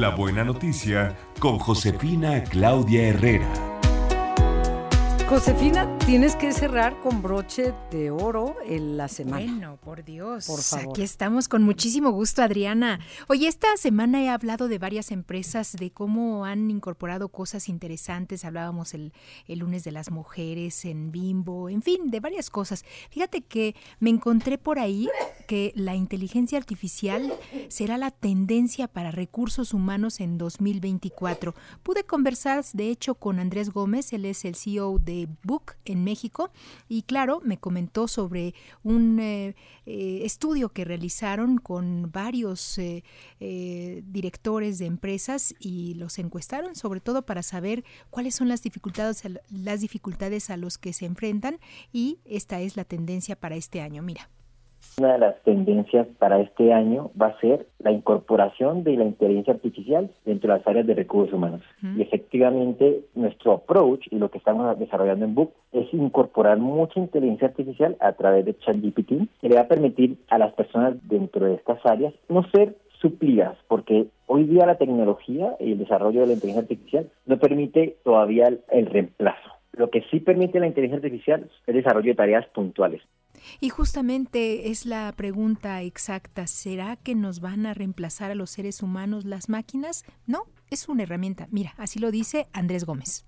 [0.03, 3.72] La buena noticia con Josefina Claudia Herrera.
[5.33, 9.47] Josefina, tienes que cerrar con broche de oro en la semana.
[9.47, 10.47] Bueno, por Dios.
[10.47, 10.91] Por favor.
[10.91, 13.01] Aquí estamos con muchísimo gusto, Adriana.
[13.29, 18.45] Oye, esta semana he hablado de varias empresas, de cómo han incorporado cosas interesantes.
[18.45, 19.15] Hablábamos el,
[19.49, 22.85] el lunes de las mujeres en Bimbo, en fin, de varias cosas.
[23.09, 25.09] Fíjate que me encontré por ahí
[25.47, 27.33] que la inteligencia artificial
[27.69, 31.55] será la tendencia para recursos humanos en 2024.
[31.83, 36.51] Pude conversar, de hecho, con Andrés Gómez, él es el CEO de Book en México
[36.89, 39.55] y claro, me comentó sobre un eh,
[39.87, 43.03] eh, estudio que realizaron con varios eh,
[44.07, 49.81] directores de empresas y los encuestaron sobre todo para saber cuáles son las dificultades, las
[49.81, 51.59] dificultades a los que se enfrentan
[51.93, 54.03] y esta es la tendencia para este año.
[54.03, 54.29] Mira.
[54.99, 59.55] Una de las tendencias para este año va a ser la incorporación de la inteligencia
[59.55, 61.63] artificial dentro de las áreas de recursos humanos.
[61.97, 67.49] Y efectivamente nuestro approach y lo que estamos desarrollando en Book es incorporar mucha inteligencia
[67.49, 71.55] artificial a través de ChatGPT que le va a permitir a las personas dentro de
[71.55, 76.33] estas áreas no ser suplidas, porque hoy día la tecnología y el desarrollo de la
[76.35, 79.51] inteligencia artificial no permite todavía el reemplazo.
[79.73, 83.01] Lo que sí permite la inteligencia artificial es el desarrollo de tareas puntuales.
[83.61, 88.83] Y justamente es la pregunta exacta, ¿será que nos van a reemplazar a los seres
[88.83, 90.05] humanos las máquinas?
[90.27, 91.49] No, es una herramienta.
[91.51, 93.27] Mira, así lo dice Andrés Gómez.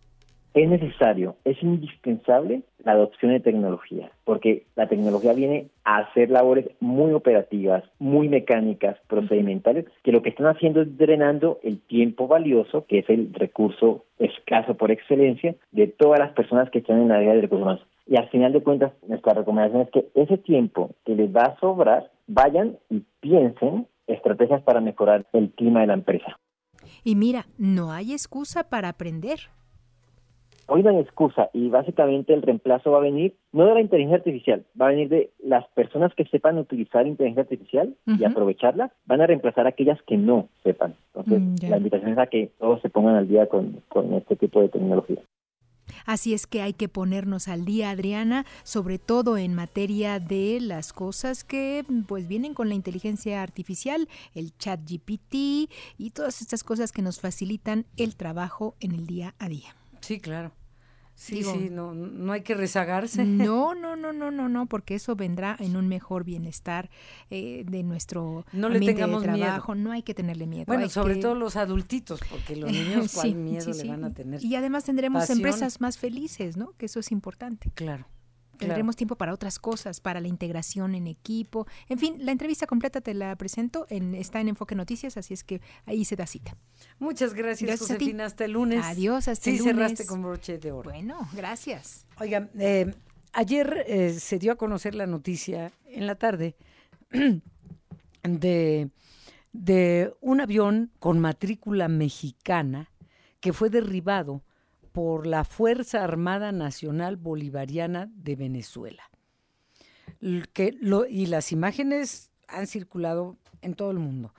[0.54, 6.70] Es necesario, es indispensable la adopción de tecnología, porque la tecnología viene a hacer labores
[6.78, 12.86] muy operativas, muy mecánicas, procedimentales, que lo que están haciendo es drenando el tiempo valioso,
[12.86, 17.16] que es el recurso escaso por excelencia, de todas las personas que están en la
[17.16, 17.86] área de recursos humanos.
[18.06, 21.60] Y al final de cuentas, nuestra recomendación es que ese tiempo que les va a
[21.60, 26.38] sobrar, vayan y piensen estrategias para mejorar el clima de la empresa.
[27.02, 29.38] Y mira, no hay excusa para aprender.
[30.66, 34.16] hoy no hay excusa y básicamente el reemplazo va a venir no de la inteligencia
[34.16, 39.20] artificial, va a venir de las personas que sepan utilizar inteligencia artificial y aprovecharla, van
[39.20, 40.94] a reemplazar a aquellas que no sepan.
[41.14, 44.36] Entonces, mm, la invitación es a que todos se pongan al día con, con este
[44.36, 45.20] tipo de tecnología.
[46.06, 50.92] Así es que hay que ponernos al día, Adriana, sobre todo en materia de las
[50.92, 56.92] cosas que pues vienen con la inteligencia artificial, el chat GPT y todas estas cosas
[56.92, 59.74] que nos facilitan el trabajo en el día a día.
[60.00, 60.52] Sí, claro.
[61.14, 63.24] Sí, sí, no, no hay que rezagarse.
[63.24, 66.90] No, no, no, no, no, no, porque eso vendrá en un mejor bienestar
[67.30, 69.74] eh, de nuestro no le tengamos de trabajo.
[69.74, 70.64] No hay que tenerle miedo.
[70.66, 74.44] Bueno, sobre todo los adultitos, porque los niños, ¿cuál miedo le van a tener?
[74.44, 76.72] Y además tendremos empresas más felices, ¿no?
[76.76, 77.70] Que eso es importante.
[77.74, 78.06] Claro.
[78.58, 81.66] Tendremos tiempo para otras cosas, para la integración en equipo.
[81.88, 85.44] En fin, la entrevista completa te la presento, en, está en Enfoque Noticias, así es
[85.44, 86.56] que ahí se da cita.
[86.98, 88.26] Muchas gracias, Josefina.
[88.26, 88.84] Hasta el lunes.
[88.84, 89.72] Adiós, hasta el lunes.
[89.72, 90.90] Sí, cerraste con broche de oro.
[90.90, 92.06] Bueno, gracias.
[92.18, 92.94] Oigan, eh,
[93.32, 96.56] ayer eh, se dio a conocer la noticia en la tarde
[98.22, 98.90] de,
[99.52, 102.90] de un avión con matrícula mexicana
[103.40, 104.42] que fue derribado
[104.94, 109.02] por la Fuerza Armada Nacional Bolivariana de Venezuela.
[110.52, 110.78] Que
[111.10, 114.32] y las imágenes han circulado en todo el mundo.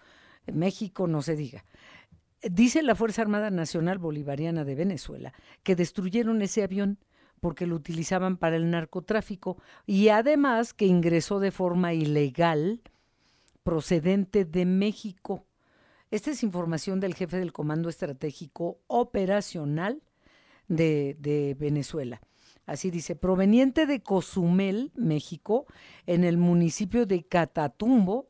[0.48, 1.66] En México no se diga.
[2.42, 5.34] Dice la Fuerza Armada Nacional Bolivariana de Venezuela
[5.64, 7.00] que destruyeron ese avión
[7.42, 12.80] porque lo utilizaban para el narcotráfico y además que ingresó de forma ilegal
[13.62, 15.46] procedente de México.
[16.12, 20.02] Esta es información del jefe del Comando Estratégico Operacional
[20.68, 22.22] de, Venezuela.
[22.66, 25.66] Así dice, proveniente de Cozumel, México,
[26.08, 28.30] en el municipio de Catatumbo,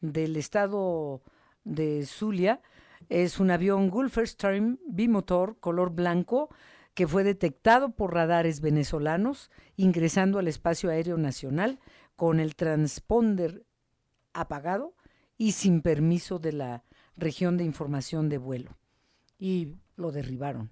[0.00, 1.22] del estado
[1.64, 2.60] de Zulia,
[3.08, 6.50] es un avión Gulfstream bimotor color blanco
[6.94, 11.80] que fue detectado por radares venezolanos ingresando al espacio aéreo nacional
[12.16, 13.64] con el transponder
[14.32, 14.94] apagado
[15.36, 16.84] y sin permiso de la
[17.16, 18.76] región de información de vuelo.
[19.38, 20.70] Y lo derribaron.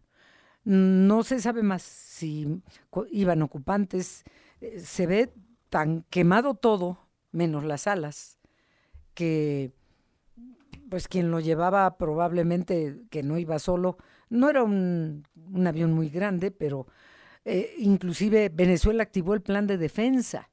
[0.64, 2.62] No se sabe más si
[3.10, 4.24] iban ocupantes.
[4.60, 5.32] Eh, se ve
[5.68, 8.38] tan quemado todo, menos las alas,
[9.14, 9.72] que
[10.88, 13.96] pues quien lo llevaba probablemente que no iba solo,
[14.28, 15.24] no era un,
[15.66, 16.86] avión muy grande, pero
[17.46, 20.50] eh, inclusive Venezuela activó el plan de defensa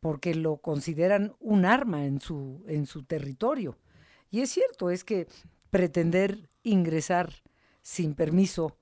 [0.00, 3.76] porque lo consideran un arma en su, en su territorio.
[4.30, 5.26] Y es cierto, es que
[5.70, 7.30] pretender ingresar
[7.82, 8.76] sin permiso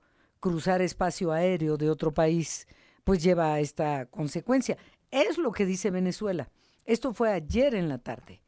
[0.47, 2.67] cruzar espacio aéreo de otro país,
[3.03, 4.77] pues lleva a esta consecuencia.
[5.11, 6.49] Es lo que dice Venezuela.
[6.85, 8.41] Esto fue ayer en la tarde.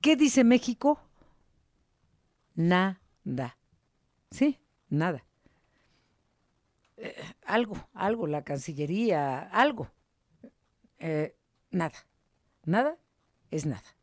[0.00, 1.00] ¿Qué dice México?
[2.56, 3.00] Nada.
[4.32, 5.24] Sí, nada.
[6.96, 7.14] Eh,
[7.44, 9.92] algo, algo, la Cancillería, algo.
[10.98, 11.36] Eh,
[11.70, 12.04] nada.
[12.64, 12.98] Nada
[13.52, 13.96] es nada.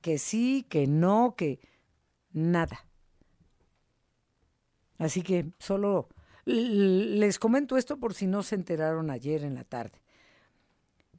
[0.00, 1.60] Que sí, que no, que
[2.32, 2.84] nada.
[4.98, 6.08] Así que solo
[6.46, 10.00] les comento esto por si no se enteraron ayer en la tarde.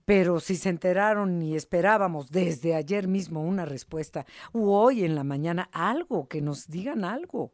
[0.06, 5.26] Pero si se enteraron y esperábamos desde ayer mismo una respuesta, u hoy en la
[5.26, 7.52] mañana algo, que nos digan algo.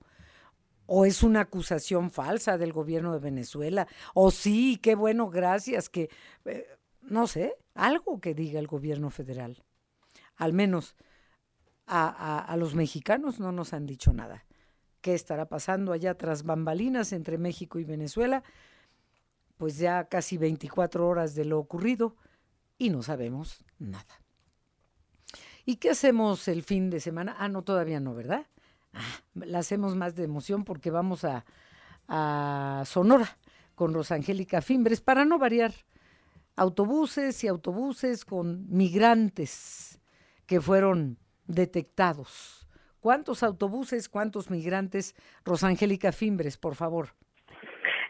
[0.85, 6.09] O es una acusación falsa del gobierno de Venezuela, o sí, qué bueno, gracias, que,
[6.45, 6.67] eh,
[7.01, 9.63] no sé, algo que diga el gobierno federal.
[10.35, 10.95] Al menos
[11.85, 14.45] a los mexicanos no nos han dicho nada
[15.03, 18.41] qué estará pasando allá tras bambalinas entre México y Venezuela,
[19.57, 22.15] pues ya casi 24 horas de lo ocurrido
[22.77, 24.21] y no sabemos nada.
[25.65, 27.35] ¿Y qué hacemos el fin de semana?
[27.37, 28.47] Ah, no, todavía no, ¿verdad?
[28.93, 31.45] Ah, la hacemos más de emoción porque vamos a,
[32.07, 33.37] a Sonora
[33.75, 35.73] con Rosangélica Fimbres para no variar.
[36.55, 39.99] Autobuses y autobuses con migrantes
[40.45, 42.62] que fueron detectados
[43.03, 45.13] ¿Cuántos autobuses, cuántos migrantes?
[45.43, 47.09] Rosangélica Fimbres, por favor.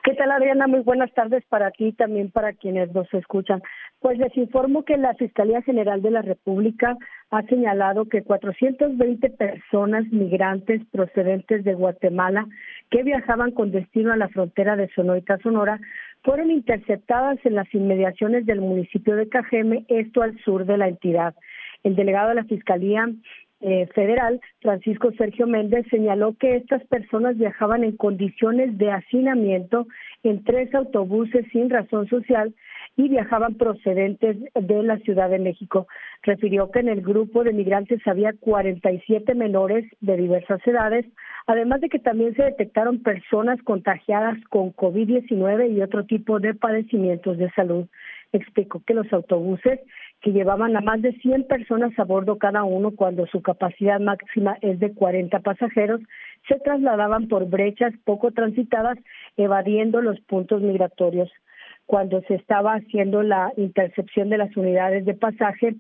[0.04, 0.68] ¿Qué tal, Adriana?
[0.68, 3.64] Muy buenas tardes para ti y también para quienes nos escuchan.
[4.02, 6.96] Pues les informo que la Fiscalía General de la República
[7.32, 12.46] ha señalado que 420 personas migrantes procedentes de Guatemala
[12.92, 15.80] que viajaban con destino a la frontera de Sonoita, Sonora,
[16.24, 21.34] fueron interceptadas en las inmediaciones del municipio de Cajeme, esto al sur de la entidad.
[21.84, 23.10] El delegado de la Fiscalía
[23.66, 29.88] eh, federal, Francisco Sergio Méndez, señaló que estas personas viajaban en condiciones de hacinamiento
[30.24, 32.54] en tres autobuses sin razón social
[32.98, 35.88] y viajaban procedentes de la Ciudad de México.
[36.24, 41.06] Refirió que en el grupo de migrantes había 47 menores de diversas edades,
[41.48, 47.38] además de que también se detectaron personas contagiadas con COVID-19 y otro tipo de padecimientos
[47.38, 47.88] de salud.
[48.34, 49.80] Explicó que los autobuses
[50.24, 54.58] que llevaban a más de 100 personas a bordo cada uno cuando su capacidad máxima
[54.62, 56.00] es de 40 pasajeros,
[56.48, 58.98] se trasladaban por brechas poco transitadas,
[59.36, 61.30] evadiendo los puntos migratorios.
[61.86, 65.76] Cuando se estaba haciendo la intercepción de las unidades de pasaje,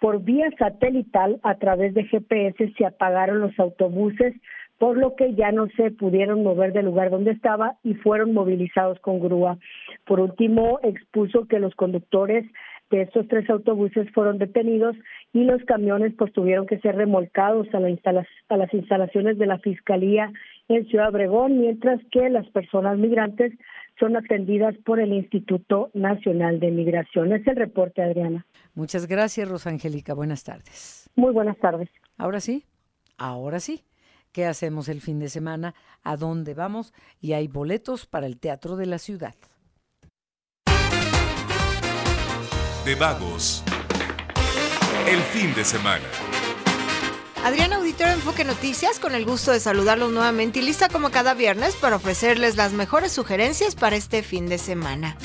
[0.00, 4.34] por vía satelital a través de GPS se apagaron los autobuses,
[4.78, 8.98] por lo que ya no se pudieron mover del lugar donde estaba y fueron movilizados
[8.98, 9.56] con grúa.
[10.04, 12.44] Por último, expuso que los conductores
[12.90, 14.96] de estos tres autobuses fueron detenidos
[15.32, 20.32] y los camiones pues tuvieron que ser remolcados a, a las instalaciones de la Fiscalía
[20.68, 23.52] en Ciudad Obregón, mientras que las personas migrantes
[23.98, 27.32] son atendidas por el Instituto Nacional de Migración.
[27.32, 28.46] Es el reporte, Adriana.
[28.74, 30.14] Muchas gracias, Rosangélica.
[30.14, 31.10] Buenas tardes.
[31.16, 31.88] Muy buenas tardes.
[32.18, 32.64] Ahora sí,
[33.18, 33.82] ahora sí.
[34.32, 35.74] ¿Qué hacemos el fin de semana?
[36.02, 36.92] ¿A dónde vamos?
[37.20, 39.36] Y hay boletos para el Teatro de la Ciudad.
[42.84, 43.62] De vagos.
[45.06, 46.04] El fin de semana.
[47.42, 51.76] Adriana Auditor Enfoque Noticias, con el gusto de saludarlos nuevamente y lista como cada viernes
[51.76, 55.16] para ofrecerles las mejores sugerencias para este fin de semana.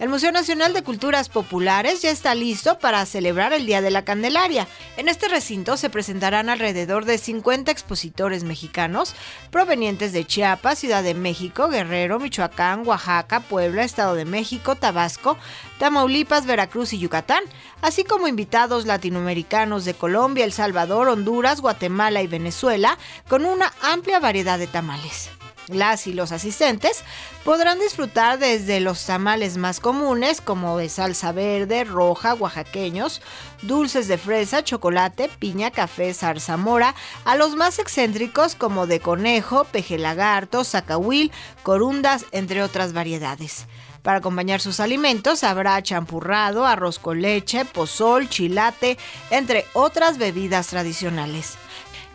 [0.00, 4.02] El Museo Nacional de Culturas Populares ya está listo para celebrar el Día de la
[4.02, 4.66] Candelaria.
[4.96, 9.14] En este recinto se presentarán alrededor de 50 expositores mexicanos
[9.50, 15.36] provenientes de Chiapas, Ciudad de México, Guerrero, Michoacán, Oaxaca, Puebla, Estado de México, Tabasco,
[15.78, 17.44] Tamaulipas, Veracruz y Yucatán,
[17.82, 22.96] así como invitados latinoamericanos de Colombia, El Salvador, Honduras, Guatemala y Venezuela,
[23.28, 25.28] con una amplia variedad de tamales.
[25.70, 27.02] Las y los asistentes
[27.44, 33.22] podrán disfrutar desde los tamales más comunes como de salsa verde, roja, oaxaqueños,
[33.62, 36.94] dulces de fresa, chocolate, piña, café, zarzamora,
[37.24, 43.66] a los más excéntricos como de conejo, peje lagarto, zacahuil, corundas, entre otras variedades.
[44.02, 48.96] Para acompañar sus alimentos habrá champurrado, arroz con leche, pozol, chilate,
[49.30, 51.58] entre otras bebidas tradicionales.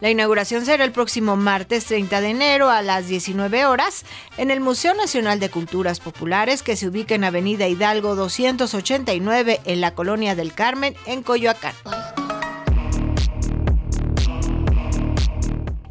[0.02, 4.04] La inauguración será el próximo martes 30 de enero a las 19 horas
[4.38, 9.82] en el Museo Nacional de Culturas Populares que se ubica en Avenida Hidalgo 289 en
[9.82, 11.74] la Colonia del Carmen en Coyoacán.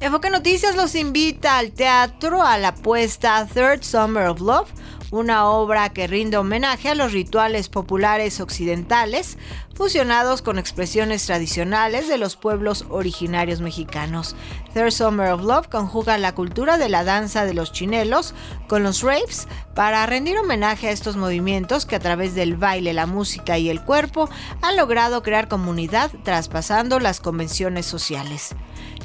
[0.01, 4.71] Enfoque Noticias los invita al teatro a la puesta Third Summer of Love
[5.11, 9.39] una obra que rinde homenaje a los rituales populares occidentales,
[9.75, 14.37] fusionados con expresiones tradicionales de los pueblos originarios mexicanos.
[14.73, 18.35] Third Summer of Love conjuga la cultura de la danza de los chinelos
[18.69, 23.07] con los rapes para rendir homenaje a estos movimientos que a través del baile, la
[23.07, 24.29] música y el cuerpo
[24.63, 28.55] han logrado crear comunidad traspasando las convenciones sociales.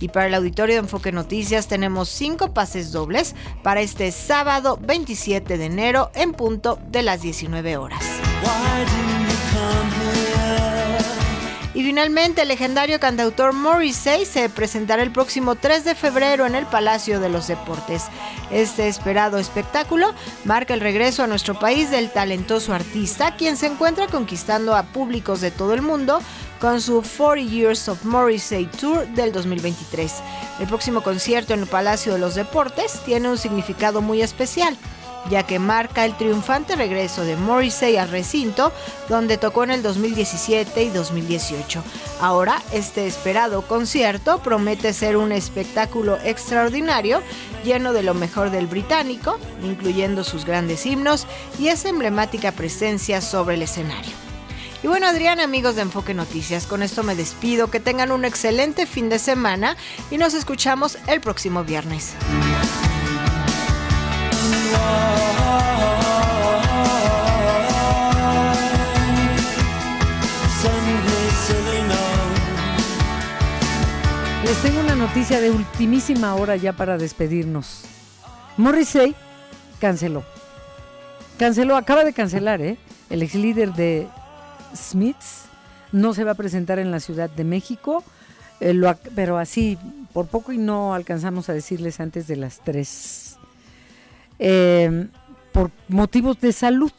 [0.01, 5.57] Y para el auditorio de Enfoque Noticias tenemos cinco pases dobles para este sábado 27
[5.57, 8.03] de enero en punto de las 19 horas.
[11.79, 16.65] Y finalmente, el legendario cantautor Morrissey se presentará el próximo 3 de febrero en el
[16.65, 18.03] Palacio de los Deportes.
[18.51, 24.07] Este esperado espectáculo marca el regreso a nuestro país del talentoso artista, quien se encuentra
[24.07, 26.19] conquistando a públicos de todo el mundo
[26.59, 30.13] con su 40 Years of Morrissey Tour del 2023.
[30.59, 34.77] El próximo concierto en el Palacio de los Deportes tiene un significado muy especial
[35.29, 38.71] ya que marca el triunfante regreso de Morrissey al recinto,
[39.07, 41.83] donde tocó en el 2017 y 2018.
[42.21, 47.21] Ahora, este esperado concierto promete ser un espectáculo extraordinario,
[47.63, 51.27] lleno de lo mejor del británico, incluyendo sus grandes himnos
[51.59, 54.28] y esa emblemática presencia sobre el escenario.
[54.81, 58.85] Y bueno, Adrián, amigos de Enfoque Noticias, con esto me despido, que tengan un excelente
[58.85, 59.75] fin de semana
[60.09, 62.13] y nos escuchamos el próximo viernes.
[74.45, 77.83] Les tengo una noticia de ultimísima hora ya para despedirnos.
[78.55, 79.13] Morrissey
[79.81, 80.23] canceló.
[81.37, 82.77] Canceló, acaba de cancelar, ¿eh?
[83.09, 84.07] El ex líder de
[84.75, 85.45] Smiths
[85.91, 88.03] no se va a presentar en la Ciudad de México,
[88.59, 88.79] eh,
[89.15, 89.77] pero así,
[90.13, 93.37] por poco y no alcanzamos a decirles antes de las 3.
[94.39, 95.09] Em,
[95.51, 96.91] por motivos de salud.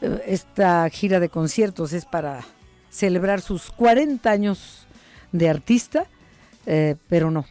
[0.00, 2.44] Eh, esta gira de conciertos es para
[2.90, 4.86] celebrar sus 40 años
[5.32, 6.06] de artista,
[6.66, 7.46] eh, pero no.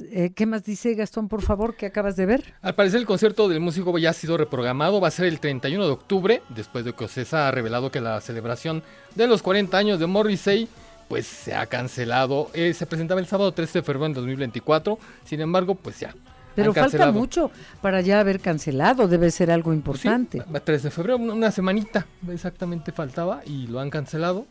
[0.00, 2.54] Eh, ¿Qué más dice Gastón, por favor, que acabas de ver?
[2.62, 5.84] Al parecer el concierto del músico ya ha sido reprogramado, va a ser el 31
[5.84, 8.82] de octubre, después de que Ocesa ha revelado que la celebración
[9.14, 10.68] de los 40 años de Morrissey
[11.08, 12.50] pues se ha cancelado.
[12.54, 16.14] Eh, se presentaba el sábado 13 de febrero en 2024, sin embargo, pues ya.
[16.54, 20.38] Pero falta mucho para ya haber cancelado, debe ser algo importante.
[20.38, 24.46] Sí, 13 de febrero, una semanita exactamente faltaba y lo han cancelado.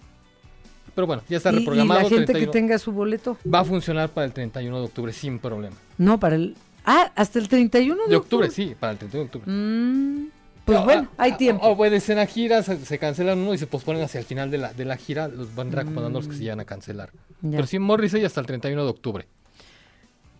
[0.93, 2.01] Pero bueno, ya está reprogramado.
[2.01, 3.37] ¿Y la gente que tenga su boleto?
[3.51, 5.75] Va a funcionar para el 31 de octubre sin problema.
[5.97, 6.55] No, para el...
[6.85, 8.49] Ah, hasta el 31 de, de octubre.
[8.49, 9.51] sí, para el 31 de octubre.
[9.51, 10.27] Mm,
[10.65, 11.67] pues bueno, ah, hay tiempo.
[11.67, 14.51] O puede ser en la gira, se, cancelan uno y se posponen hacia el final
[14.51, 17.11] de la, de la gira, los van reacomodando los que se llegan a cancelar.
[17.41, 19.27] Pero sí, Morrissey hasta el 31 de octubre.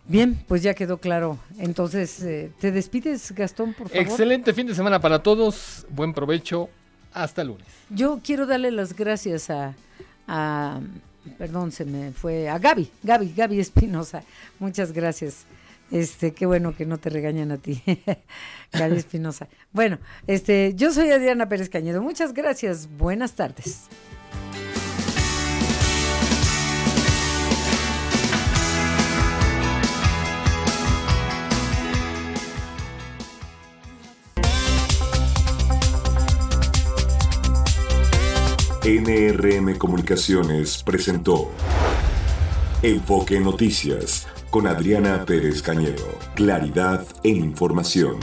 [0.06, 1.38] Bien, pues ya quedó claro.
[1.58, 4.02] Entonces, eh, ¿te despides, Gastón, por favor?
[4.02, 5.86] Excelente fin de semana para todos.
[5.90, 6.68] Buen provecho.
[7.12, 7.66] Hasta lunes.
[7.90, 9.74] Yo quiero darle las gracias a
[10.30, 10.80] a,
[11.36, 14.22] perdón, se me fue, a Gaby, Gaby, Gaby Espinosa.
[14.60, 15.44] Muchas gracias.
[15.90, 17.82] Este, qué bueno que no te regañan a ti,
[18.72, 19.48] Gaby Espinosa.
[19.72, 22.00] Bueno, este, yo soy Adriana Pérez Cañedo.
[22.00, 22.88] Muchas gracias.
[22.96, 23.88] Buenas tardes.
[38.82, 41.50] NRM Comunicaciones presentó
[42.82, 46.06] Enfoque Noticias con Adriana Pérez Cañedo.
[46.34, 48.16] Claridad en información.